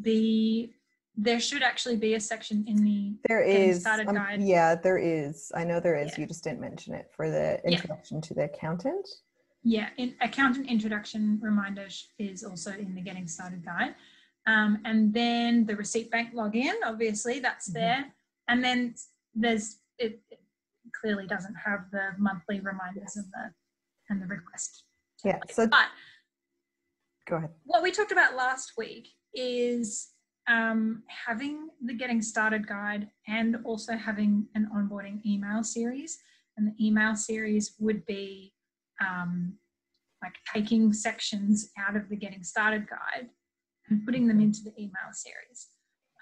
[0.00, 0.72] the
[1.16, 4.40] there should actually be a section in the there is um, guide.
[4.40, 5.52] yeah, there is.
[5.54, 6.12] I know there is.
[6.12, 6.20] Yeah.
[6.22, 7.72] You just didn't mention it for the Yeah.
[7.72, 9.06] introduction to the accountant.
[9.62, 11.86] yeah in, accountant introduction reminder
[12.18, 13.94] is also in the getting started guide
[14.46, 17.74] um, and then the receipt bank login obviously that's Mhm.
[17.74, 18.02] there
[18.48, 18.94] and then
[19.34, 20.40] there's it, it
[20.98, 23.44] clearly doesn't have the monthly reminders and the
[24.08, 24.84] and the request
[25.24, 25.38] Yeah.
[25.50, 25.88] So but
[27.30, 27.50] go ahead.
[27.64, 30.08] what we talked about last week is
[30.48, 36.18] um, having the getting started guide and also having an onboarding email series.
[36.56, 38.52] And the email series would be
[39.00, 39.54] um,
[40.22, 43.28] like taking sections out of the getting started guide
[43.88, 45.68] and putting them into the email series.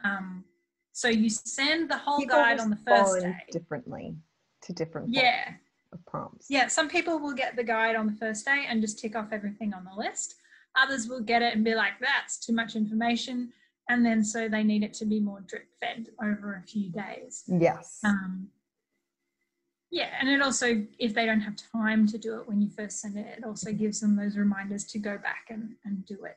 [0.05, 0.45] Um,
[0.93, 3.35] So you send the whole People guide on the first day.
[3.51, 4.17] differently
[4.63, 5.55] to different Yeah.
[5.93, 6.47] of prompts.
[6.51, 9.29] Yeah, some people will get the guide on the first day and just tick off
[9.33, 10.35] everything on the list.
[10.77, 13.53] Others will get it and be like, that's too much information.
[13.89, 17.45] And then so they need it to be more drip fed over a few days.
[17.47, 18.01] Yes.
[18.05, 18.49] Um,
[19.91, 23.01] yeah, and it also, if they don't have time to do it when you first
[23.01, 26.37] send it, it also gives them those reminders to go back and, and do it.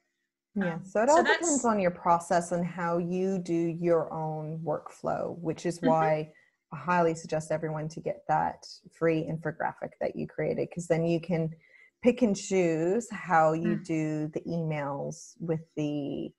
[0.56, 4.12] Yeah, Um, so it all that's- depends on your process and how you do your
[4.14, 5.88] own workflow, which is Mhm.
[5.90, 6.34] why
[6.72, 11.20] I highly suggest everyone to get that free infographic that you created because then you
[11.20, 11.54] can
[12.02, 13.86] pick and choose how you Mm.
[13.86, 16.32] do the emails with the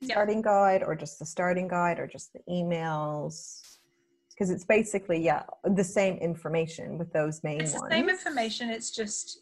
[0.00, 0.14] Yeah.
[0.14, 3.60] starting guide or just the starting guide or just the emails
[4.30, 8.70] because it's basically yeah the same information with those main It's the ones same information,
[8.70, 9.40] it's just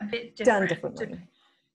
[0.00, 1.18] a bit done differently.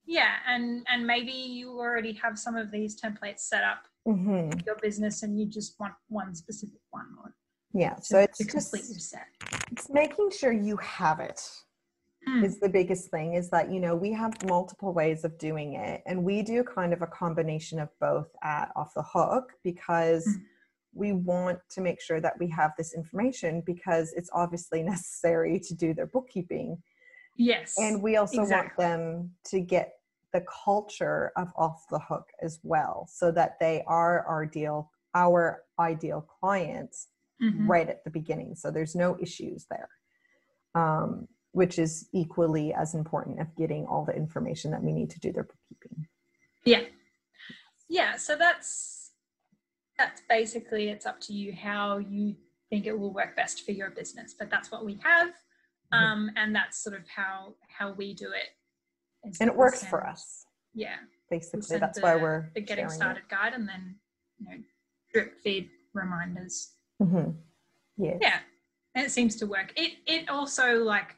[0.06, 4.76] Yeah, and and maybe you already have some of these templates set up hmm your
[4.76, 7.34] business and you just want one specific one or
[7.74, 8.72] Yeah, so it's just
[9.12, 9.26] set.
[9.72, 11.42] it's making sure you have it
[12.28, 12.44] Mm.
[12.44, 16.02] is the biggest thing is that you know we have multiple ways of doing it
[16.06, 20.42] and we do kind of a combination of both at off the hook because Mm.
[20.94, 25.76] we want to make sure that we have this information because it's obviously necessary to
[25.76, 26.82] do their bookkeeping
[27.38, 27.76] Yes.
[27.78, 29.94] and we also want them to get
[30.34, 35.64] the culture of off the hook as well so that they are our deal our
[35.80, 37.08] ideal clients
[37.42, 37.68] Mhm.
[37.68, 39.90] right at the beginning so there's no issues there
[40.74, 45.20] um, which is equally as important of getting all the information that we need to
[45.22, 46.06] do their bookkeeping
[46.66, 46.84] Yeah.
[47.88, 49.12] Yeah, so that's
[49.98, 52.36] that's basically it's up to you how you
[52.70, 54.36] think it will work best for your business.
[54.38, 55.30] But that's what we have.
[55.94, 55.98] Mhm.
[55.98, 58.50] Um, and that's sort of how how we do it.
[59.40, 60.98] and it works for us Yeah.
[61.32, 63.84] basically that's why we're The getting started guide and then
[64.38, 64.58] you know
[65.14, 66.56] drip feed reminders.
[67.00, 67.06] it.
[67.06, 67.30] hmm
[67.98, 68.40] yeah Yeah.
[68.96, 69.70] And it seems to work.
[69.84, 71.10] It it also like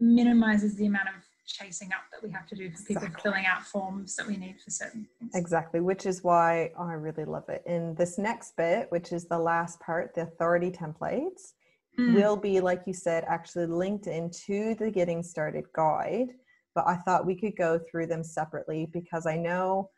[0.00, 1.14] minimizes the amount of
[1.46, 4.60] chasing up that we have to do for people filling out forms that we need
[4.60, 5.32] for certain things.
[5.34, 9.38] exactly which is why i really love it in this next bit which is the
[9.38, 11.52] last part the authority templates
[11.98, 12.14] Mm.
[12.14, 16.28] will be like you said actually linked into the getting started guide
[16.72, 19.90] but i thought we could go through them separately because i know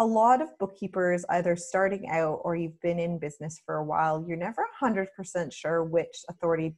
[0.00, 4.22] a lot of bookkeepers either starting out or you've been in business for a while
[4.28, 6.74] you're never 100% sure which authority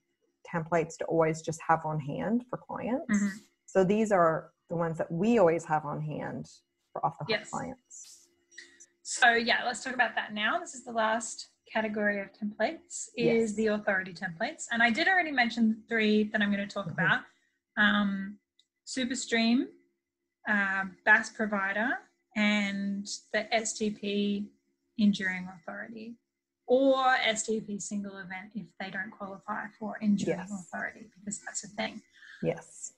[0.52, 3.30] templates to always just have on hand for clients Mhm.
[3.66, 6.48] so these are the ones that we always have on hand
[6.92, 7.50] for off the hook Yes.
[7.50, 8.22] clients
[9.02, 10.58] So yeah, let's talk about that now.
[10.58, 13.54] This is the last category of templates is Yes.
[13.54, 14.66] the authority templates.
[14.72, 16.92] And I did already mention three that I'm going to talk Mhm.
[16.94, 17.24] about.
[17.76, 18.40] Um,
[18.84, 19.68] Superstream,
[20.48, 21.98] uh, BAS provider,
[22.34, 24.48] and the STP
[24.98, 26.16] enduring authority
[26.66, 26.96] or
[27.28, 30.50] STP single event if they don't qualify for enduring Yes.
[30.72, 32.02] authority because that's a thing.
[32.42, 32.92] yes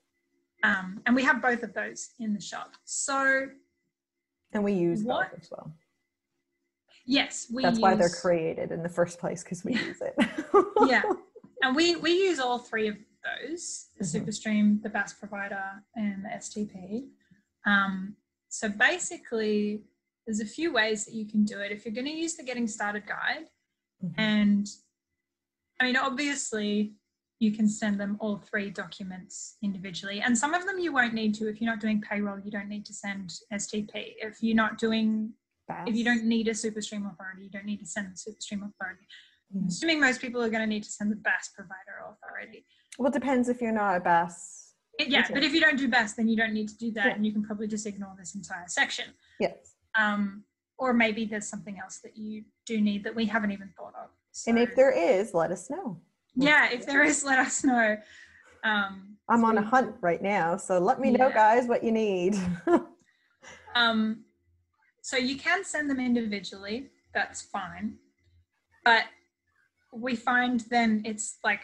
[0.62, 2.72] Um, and we have both of those in the shop.
[2.84, 3.48] So
[4.52, 5.30] and we use What?
[5.30, 5.72] both as well
[7.06, 10.14] yes, we that's why they're created in the first place because we use it
[10.86, 11.02] yeah
[11.62, 14.26] and we we use all three of those the Mhm.
[14.26, 17.08] superstream the BAS provider and the stp
[17.66, 18.16] um,
[18.48, 19.82] so basically
[20.26, 22.42] there's a few ways that you can do it if you're going to use the
[22.42, 23.46] getting started guide
[24.04, 24.14] Mhm.
[24.18, 24.68] and
[25.80, 26.94] i mean obviously
[27.40, 31.34] you can send them all three documents individually and some of them you won't need
[31.34, 34.78] to if you're not doing payroll you don't need to send stp if you're not
[34.78, 35.32] doing
[35.86, 39.06] if you don't need a superstream authority you don't need to send the superstream authority
[39.54, 39.68] I'm Mhm.
[39.68, 42.66] assuming most people are going to need to send the BAS provider authority.
[42.98, 44.74] Well, it depends if you're not a BAS.
[44.98, 47.06] It- yeah, but if you don't do BAS, then you don't need to do that,
[47.06, 47.14] Yeah.
[47.14, 49.14] and you can probably just ignore this entire section.
[49.40, 49.74] Yes.
[49.94, 50.44] Um,
[50.78, 54.10] or maybe there's something else that you do need that we haven't even thought of.
[54.46, 56.00] And if there is, let us know.
[56.36, 57.96] yeah, if there is, let us know.
[58.64, 62.36] Um, I'm on a hunt right now, so let me know, guys, what you need.
[63.74, 64.24] Um,
[65.02, 66.90] so you can send them individually.
[67.14, 67.98] That's fine,
[68.84, 69.04] but
[69.92, 71.60] we find then it's like,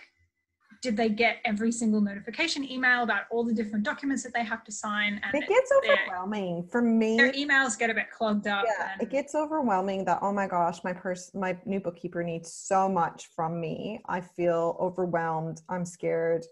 [0.84, 4.62] did they get every single notification email about all the different documents that they have
[4.64, 5.18] to sign?
[5.24, 7.16] And it gets overwhelming for me.
[7.16, 8.66] their emails get a bit clogged up.
[8.66, 12.52] yeah, and, it gets overwhelming that oh my gosh, my person, my new bookkeeper needs
[12.52, 14.02] so much from me.
[14.06, 15.62] I feel overwhelmed.
[15.70, 16.44] I'm scared.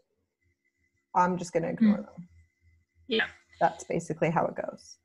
[1.14, 2.06] I'm just going to ignore them.
[2.16, 2.22] Hmm.
[3.08, 3.26] Yeah.
[3.60, 4.96] That's basically how it goes.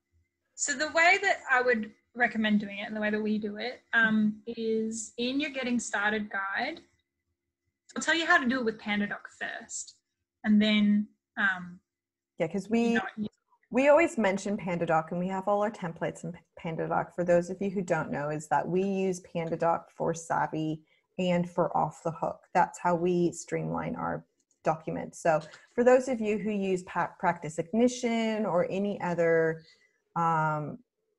[0.55, 3.57] So the way that I would recommend doing it, and the way that we do
[3.57, 6.79] it, um, is in your getting started guide.
[7.95, 9.95] I'll tell you how to do it with PandaDoc first,
[10.43, 11.07] and then
[11.37, 11.79] um,
[12.39, 12.99] Yeah, because we
[13.69, 16.33] we always mention PandaDoc and we have all our templates in
[16.63, 17.13] PandaDoc.
[17.13, 20.81] For those of you who don't know, is that we use PandaDoc for Savvy
[21.19, 22.39] and for Off the Hook.
[22.53, 24.25] That's how we streamline our
[24.63, 25.21] documents.
[25.21, 25.41] So
[25.73, 29.63] for those of you who use Practice Ignition or any other
[30.15, 30.77] um,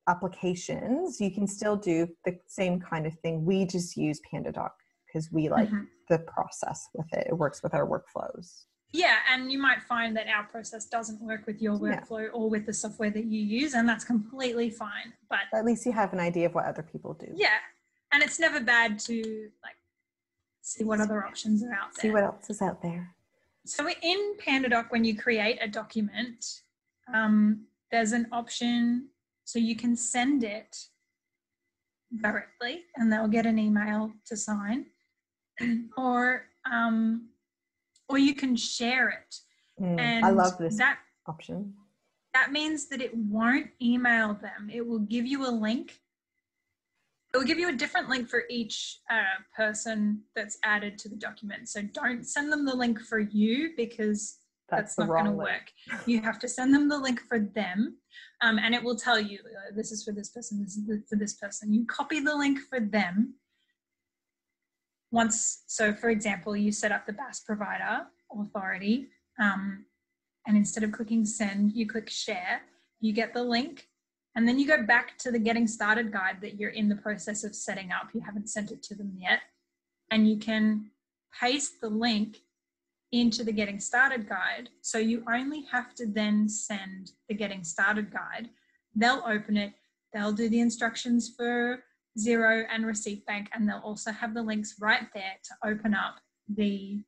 [0.08, 3.44] applications, you can still do the same kind of thing.
[3.44, 4.70] We just use PandaDoc
[5.08, 5.84] because we like mm-hmm.
[6.08, 7.28] the process with it.
[7.28, 8.64] It works with our workflows.
[8.92, 12.32] Yeah, and you might find that our process doesn't work with your workflow yeah.
[12.32, 15.12] or with the software that you use, and that's completely fine.
[15.28, 17.26] But at least you have an idea of what other people do.
[17.34, 17.58] Yeah,
[18.12, 19.76] and it's never bad to like
[20.62, 22.02] see what other options are out there.
[22.02, 23.14] See what else is out there.
[23.66, 26.62] So in PandaDoc, when you create a document,
[27.12, 29.08] um, there's an option
[29.44, 30.76] so you can send it
[32.22, 34.86] directly, and they'll get an email to sign,
[35.96, 37.28] or um,
[38.08, 39.36] or you can share it.
[39.82, 41.74] Mm, and I love this that, option.
[42.34, 44.70] That means that it won't email them.
[44.72, 46.00] It will give you a link.
[47.34, 51.16] It will give you a different link for each uh, person that's added to the
[51.16, 51.68] document.
[51.68, 54.38] So don't send them the link for you because
[54.70, 55.72] that's, that's not going to work.
[56.06, 57.96] You have to send them the link for them,
[58.42, 61.16] um, and it will tell you uh, this is for this person, this is for
[61.16, 61.72] this person.
[61.72, 63.34] You copy the link for them,
[65.10, 69.08] once, so for example, you set up the BAS provider authority,
[69.40, 69.84] um,
[70.46, 72.62] and instead of clicking send, you click share,
[73.00, 73.88] you get the link,
[74.34, 77.44] and then you go back to the getting started guide that you're in the process
[77.44, 78.08] of setting up.
[78.12, 79.40] You haven't sent it to them yet,
[80.10, 80.90] and you can
[81.40, 82.38] paste the link
[83.12, 84.68] into the getting started guide.
[84.82, 88.50] So you only have to then send the getting started guide.
[88.94, 89.72] They'll open it,
[90.12, 91.82] they'll do the instructions for
[92.18, 96.16] Xero and Receipt Bank, and they'll also have the links right there to open up
[96.48, 97.00] the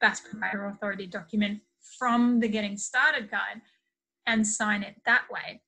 [0.00, 1.60] BAS Provider Authority document
[1.98, 3.60] from the Getting Started guide
[4.26, 5.60] and sign it that way.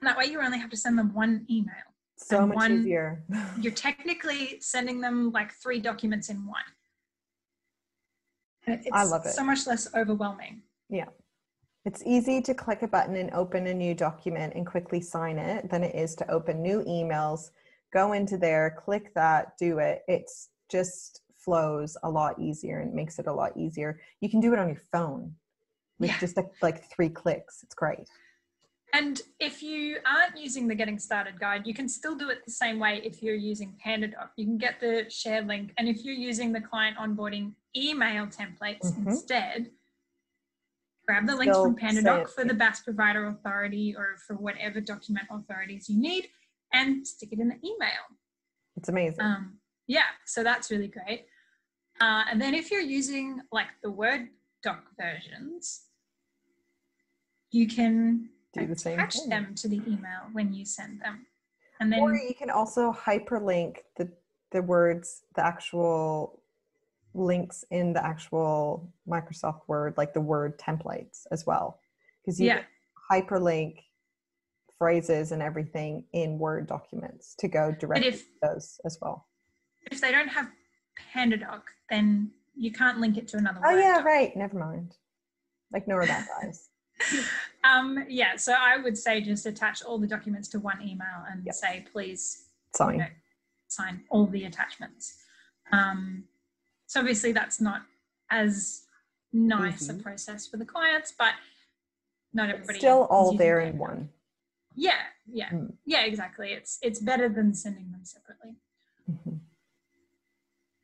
[0.00, 1.74] And that way you only have to send them one email.
[2.16, 3.24] So much one, easier.
[3.60, 6.62] you're technically sending them like three documents in one.
[8.66, 9.32] It's I love it.
[9.32, 10.62] So much less overwhelming.
[10.88, 11.08] Yeah.
[11.84, 15.70] It's easy to click a button and open a new document and quickly sign it
[15.70, 17.50] than it is to open new emails
[17.94, 20.02] go into there, click that, do it.
[20.08, 24.00] It's just flows a lot easier and makes it a lot easier.
[24.20, 25.34] You can do it on your phone
[25.98, 26.18] with yeah.
[26.18, 27.62] just like three clicks.
[27.62, 28.08] It's great.
[28.92, 32.52] And if you aren't using the Getting Started guide, you can still do it the
[32.52, 34.28] same way if you're using PandaDoc.
[34.36, 35.72] You can get the share link.
[35.78, 39.08] And if you're using the client onboarding email templates mm-hmm.
[39.08, 39.70] instead,
[41.06, 45.88] grab the links from PandaDoc for the BAS provider authority or for whatever document authorities
[45.88, 46.28] you need
[46.74, 48.04] and stick it in the email.
[48.76, 49.20] It's amazing.
[49.24, 51.26] Um, yeah, so that's really great.
[52.00, 54.28] Uh, and then if you're using like the Word
[54.62, 55.84] doc versions,
[57.50, 59.28] you can do the same attach thing.
[59.28, 61.26] them to the email when you send them.
[61.80, 64.10] And then or you can also hyperlink the
[64.50, 66.40] the words, the actual
[67.14, 71.80] links in the actual Microsoft Word, like the Word templates as well.
[72.20, 72.62] Because you yeah.
[73.10, 73.78] hyperlink
[74.78, 79.26] phrases and everything in Word documents to go directly if, to those as well.
[79.90, 80.48] If they don't have
[81.14, 83.60] PandaDoc, then you can't link it to another.
[83.64, 84.04] Oh Word yeah, doc.
[84.04, 84.36] right.
[84.36, 84.94] Never mind.
[85.72, 86.68] Like Nora that guys.
[87.64, 91.44] um, yeah, so I would say just attach all the documents to one email and
[91.44, 91.54] yep.
[91.54, 92.44] say please
[92.74, 93.06] sign you know,
[93.68, 95.16] sign all the attachments.
[95.72, 96.24] Um,
[96.86, 97.82] so obviously that's not
[98.30, 98.82] as
[99.32, 99.98] nice mm-hmm.
[99.98, 101.34] a process for the clients, but
[102.32, 102.74] not everybody.
[102.74, 104.10] It's still all there in one
[104.74, 104.92] yeah
[105.30, 105.50] yeah.
[105.50, 105.72] Mm.
[105.86, 106.50] yeah exactly.
[106.50, 108.56] It's it's better than sending them separately.
[109.10, 109.36] Mm-hmm.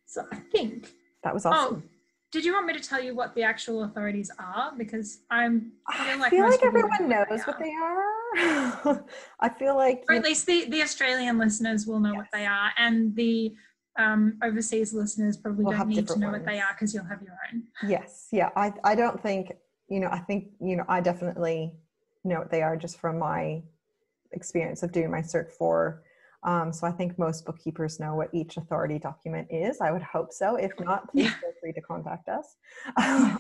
[0.05, 0.93] so i think
[1.24, 1.82] that was awesome.
[1.82, 1.82] oh,
[2.30, 4.72] did you want me to tell you what the actual authorities are?
[4.76, 9.05] Because i'm i feel like, I feel like everyone knows what they, what they are.
[9.41, 12.18] I feel like or at least the the australian listeners will know yes.
[12.18, 13.55] what they are and the
[13.99, 16.45] um, overseas listeners probably we'll don't need to know ones.
[16.45, 17.62] what they are because you'll have your own.
[17.88, 18.28] Yes.
[18.30, 19.53] Yeah i i don't think
[19.88, 21.72] you know i think you know i definitely
[22.22, 23.62] know what they are just from my
[24.32, 26.02] experience of doing my Cert 4.
[26.42, 29.80] Um, so I think most bookkeepers know what each authority document is.
[29.80, 30.56] I would hope so.
[30.56, 31.34] If not, please yeah.
[31.34, 32.56] feel free to contact us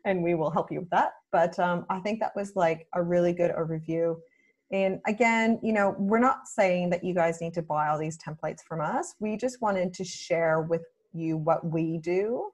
[0.04, 1.12] and we will help you with that.
[1.32, 4.16] But um, I think that was like a really good overview.
[4.72, 8.18] And again, you know, we're not saying that you guys need to buy all these
[8.18, 9.14] templates from us.
[9.20, 12.50] We just wanted to share with you what we do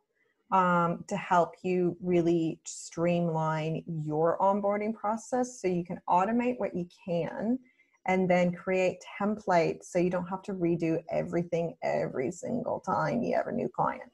[0.53, 6.87] um, to help you really streamline your onboarding process so you can automate what you
[7.07, 7.59] can
[8.07, 13.35] and then create templates so you don't have to redo everything every single time you
[13.37, 14.11] have a new client.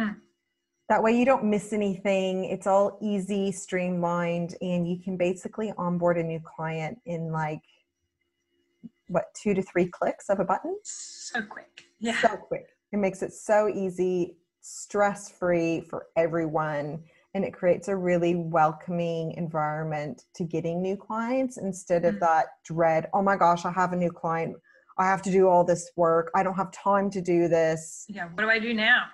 [0.00, 0.16] Mm.
[0.88, 2.44] that way you don't miss anything.
[2.46, 7.60] It's all easy, streamlined, and you can basically onboard a new client in like
[9.08, 10.76] what two to three clicks of a button.
[10.82, 11.84] So quick.
[12.00, 12.20] Yeah.
[12.20, 12.66] So quick.
[12.92, 17.02] It makes it so easy, stress free for everyone.
[17.34, 22.24] And it creates a really welcoming environment to getting new clients instead of mm-hmm.
[22.24, 24.56] that dread, oh my gosh, I have a new client.
[24.98, 26.30] I have to do all this work.
[26.34, 28.04] I don't have time to do this.
[28.08, 28.28] Yeah.
[28.34, 29.04] What do I do now?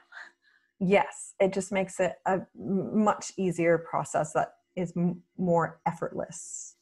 [0.81, 1.35] Yes.
[1.41, 6.75] It just makes it a much easier process that is m- more effortless,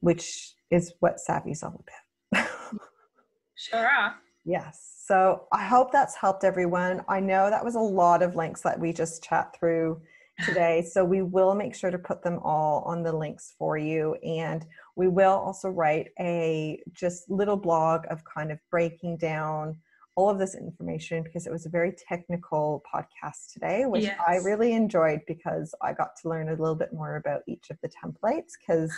[0.00, 1.84] which is what Savvy's all
[2.32, 2.48] about.
[3.54, 4.16] sure are.
[4.46, 4.92] Yes.
[5.04, 7.02] So I hope that's helped everyone.
[7.08, 10.00] I know that was a lot of links that we just chat through
[10.44, 10.86] today.
[10.88, 14.14] So we will make sure to put them all on the links for you.
[14.24, 19.78] And we will also write a just little blog of kind of breaking down
[20.14, 24.18] all of this information because it was a very technical podcast today, which yes.
[24.26, 27.78] I really enjoyed because I got to learn a little bit more about each of
[27.82, 28.92] the templates because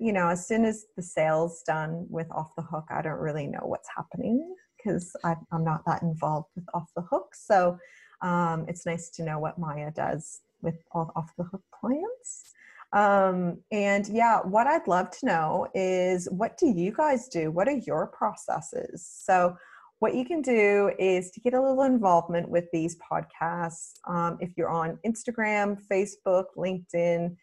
[0.00, 3.48] you know, as soon as the sale's done with off the hook, I don't really
[3.48, 7.34] know what's happening because I'm not that involved with off the hook.
[7.34, 7.78] So
[8.22, 12.52] um, it's nice to know what Maya does with all off the hook clients.
[12.92, 17.50] Um, and yeah, what I'd love to know is what do you guys do?
[17.50, 19.06] What are your processes?
[19.06, 19.56] So
[19.98, 23.94] what you can do is to get a little involvement with these podcasts.
[24.06, 27.36] Um, if you're on Instagram, Facebook, LinkedIn,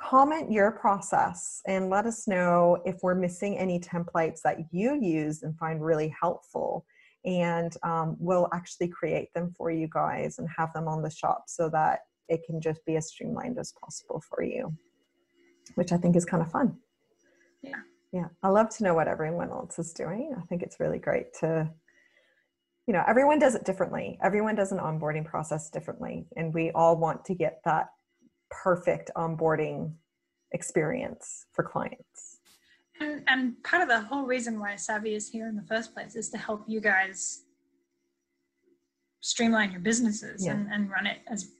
[0.00, 5.42] comment your process and let us know if we're missing any templates that you use
[5.42, 6.86] and find really helpful.
[7.24, 11.44] And um, we'll actually create them for you guys and have them on the shop
[11.48, 14.72] so that it can just be as streamlined as possible for you
[15.74, 16.76] which i think is kind of fun.
[17.62, 17.80] Yeah.
[18.12, 20.34] Yeah i love to know what everyone else is doing.
[20.36, 21.70] I think it's really great to
[22.86, 24.18] you know everyone does it differently.
[24.22, 27.88] Everyone does an onboarding process differently and we all want to get that
[28.50, 29.92] perfect onboarding
[30.52, 32.38] experience for clients.
[33.00, 36.16] And, and part of the whole reason why Savvy is here in the first place
[36.16, 37.42] is to help you guys
[39.20, 40.52] streamline your businesses yeah.
[40.52, 41.50] and, and run it as,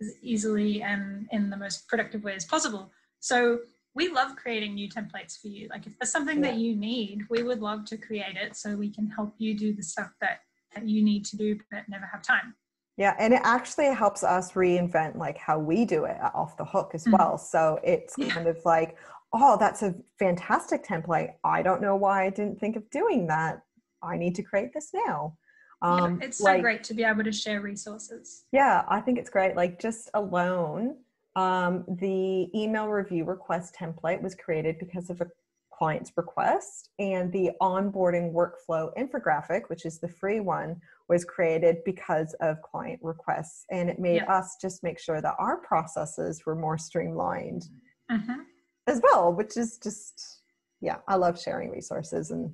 [0.00, 2.92] as easily and in the most productive way as possible.
[3.20, 3.60] So
[3.94, 5.68] we love creating new templates for you.
[5.70, 6.50] Like if there's something yeah.
[6.50, 9.72] that you need, we would love to create it so we can help you do
[9.72, 10.40] the stuff that,
[10.74, 12.54] that you need to do but never have time.
[12.98, 16.90] Yeah, and it actually helps us reinvent like how we do it off the hook
[16.94, 17.16] as mm-hmm.
[17.16, 17.38] well.
[17.38, 18.96] So it's kind of like,
[19.32, 21.34] oh, that's a fantastic template.
[21.44, 23.62] I don't know why I didn't think of doing that.
[24.02, 25.36] I need to create this now.
[25.80, 28.44] Um, yeah, it's so like, great to be able to share resources.
[28.50, 29.54] Yeah, I think it's great.
[29.54, 30.96] Like just alone,
[31.36, 35.28] um, the email review request template was created because of a
[35.72, 42.34] client's request, and the onboarding workflow infographic, which is the free one, was created because
[42.40, 44.32] of client requests and it made yeah.
[44.32, 47.64] us just make sure that our processes were more streamlined
[48.10, 48.40] mm-hmm.
[48.86, 50.42] as well which is just
[50.80, 52.52] yeah i love sharing resources and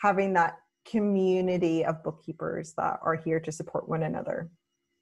[0.00, 4.50] having that community of bookkeepers that are here to support one another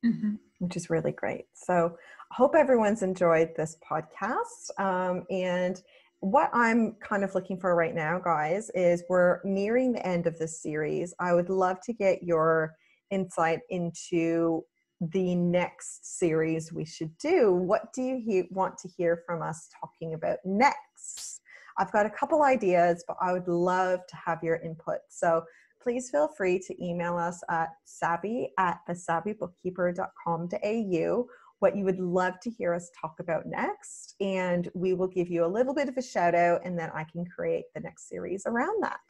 [0.04, 0.34] mm-hmm.
[0.58, 1.96] which is really great so
[2.30, 5.82] i hope everyone's enjoyed this podcast um, and
[6.20, 10.38] what I'm kind of looking for right now, guys, is we're nearing the end of
[10.38, 11.14] this series.
[11.18, 12.76] I would love to get your
[13.10, 14.62] insight into
[15.00, 17.52] the next series we should do.
[17.52, 21.40] What do you he- want to hear from us talking about next?
[21.78, 24.98] I've got a couple ideas, but I would love to have your input.
[25.08, 25.44] So
[25.82, 31.26] please feel free to email us at savvy at thesavvybookkeeper.com.au
[31.60, 34.16] what you would love to hear us talk about next.
[34.18, 37.04] And we will give you a little bit of a shout out, and then I
[37.04, 39.00] can create the next series around that.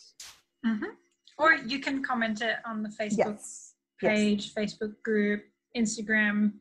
[0.66, 0.90] Mm-hmm.
[1.38, 3.69] Or you can comment it on the Facebook yes
[4.01, 4.72] page, yes.
[4.72, 5.42] Facebook group,
[5.76, 6.53] Instagram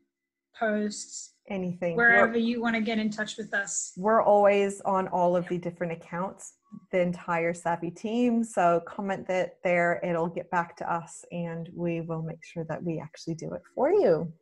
[0.58, 1.96] posts, anything.
[1.96, 3.92] Wherever we're, you want to get in touch with us.
[3.96, 6.54] We're always on all of the different accounts,
[6.92, 8.44] the entire Savvy team.
[8.44, 12.82] So comment that there, it'll get back to us and we will make sure that
[12.82, 14.32] we actually do it for you.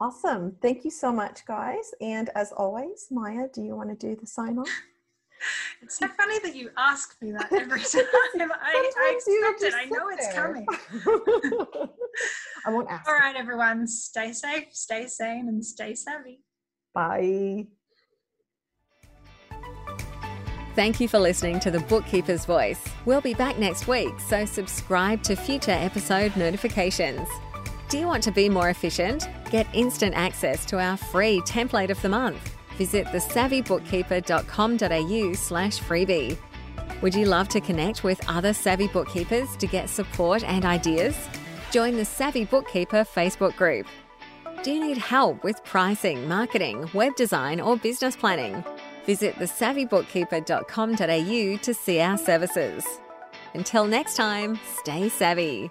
[0.00, 0.56] Awesome.
[0.60, 1.92] Thank you so much, guys.
[2.00, 4.68] And as always, Maya, do you want to do the sign off?
[5.82, 8.50] It's so funny that you ask me that every time.
[8.60, 9.74] I, I expect it.
[9.74, 10.44] I know it's there.
[10.44, 10.66] coming.
[12.66, 13.08] I won't ask.
[13.08, 13.86] All right, everyone.
[13.86, 16.40] Stay safe, stay sane, and stay savvy.
[16.94, 17.66] Bye.
[20.74, 22.82] Thank you for listening to The Bookkeeper's Voice.
[23.04, 27.28] We'll be back next week, so subscribe to future episode notifications.
[27.90, 29.28] Do you want to be more efficient?
[29.50, 36.36] Get instant access to our free template of the month visit thesavvybookkeeper.com.au slash freebie.
[37.02, 41.16] Would you love to connect with other savvy bookkeepers to get support and ideas?
[41.72, 43.88] Join the Savvy Bookkeeper Facebook group.
[44.62, 48.62] Do you need help with pricing, marketing, web design, or business planning?
[49.06, 52.86] Visit thesavvybookkeeper.com.au to see our services.
[53.54, 55.68] Until next time, stay savvy.